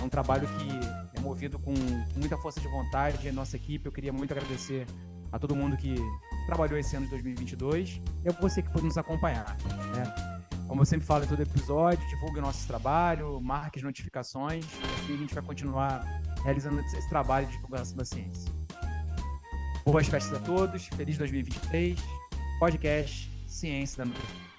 é 0.00 0.04
um 0.04 0.08
trabalho 0.08 0.48
que 0.48 1.18
é 1.18 1.20
movido 1.20 1.58
com 1.58 1.74
muita 2.16 2.36
força 2.38 2.60
de 2.60 2.68
vontade. 2.68 3.28
A 3.28 3.32
nossa 3.32 3.56
equipe, 3.56 3.86
eu 3.86 3.92
queria 3.92 4.12
muito 4.12 4.32
agradecer 4.32 4.86
a 5.30 5.38
todo 5.38 5.54
mundo 5.54 5.76
que 5.76 5.94
trabalhou 6.46 6.78
esse 6.78 6.96
ano 6.96 7.06
de 7.06 7.10
2022 7.12 8.00
e 8.24 8.28
a 8.28 8.32
você 8.32 8.62
que 8.62 8.70
pôde 8.70 8.86
nos 8.86 8.98
acompanhar. 8.98 9.56
Né? 9.94 10.32
Como 10.66 10.80
eu 10.80 10.86
sempre 10.86 11.06
falo 11.06 11.24
em 11.24 11.26
todo 11.26 11.42
episódio, 11.42 12.06
divulgue 12.08 12.38
o 12.38 12.42
nosso 12.42 12.66
trabalho, 12.66 13.40
marque 13.40 13.78
as 13.78 13.84
notificações, 13.84 14.64
assim 15.02 15.14
a 15.14 15.16
gente 15.18 15.34
vai 15.34 15.42
continuar 15.42 16.02
realizando 16.44 16.80
esse 16.80 17.08
trabalho 17.08 17.46
de 17.46 17.52
divulgação 17.52 17.96
da 17.96 18.04
ciência. 18.04 18.50
Boas 19.84 20.06
festas 20.06 20.40
a 20.40 20.44
todos, 20.44 20.86
feliz 20.86 21.18
2023, 21.18 21.98
podcast 22.58 23.30
Ciência 23.46 23.98
da 23.98 24.04
Nutrição. 24.06 24.51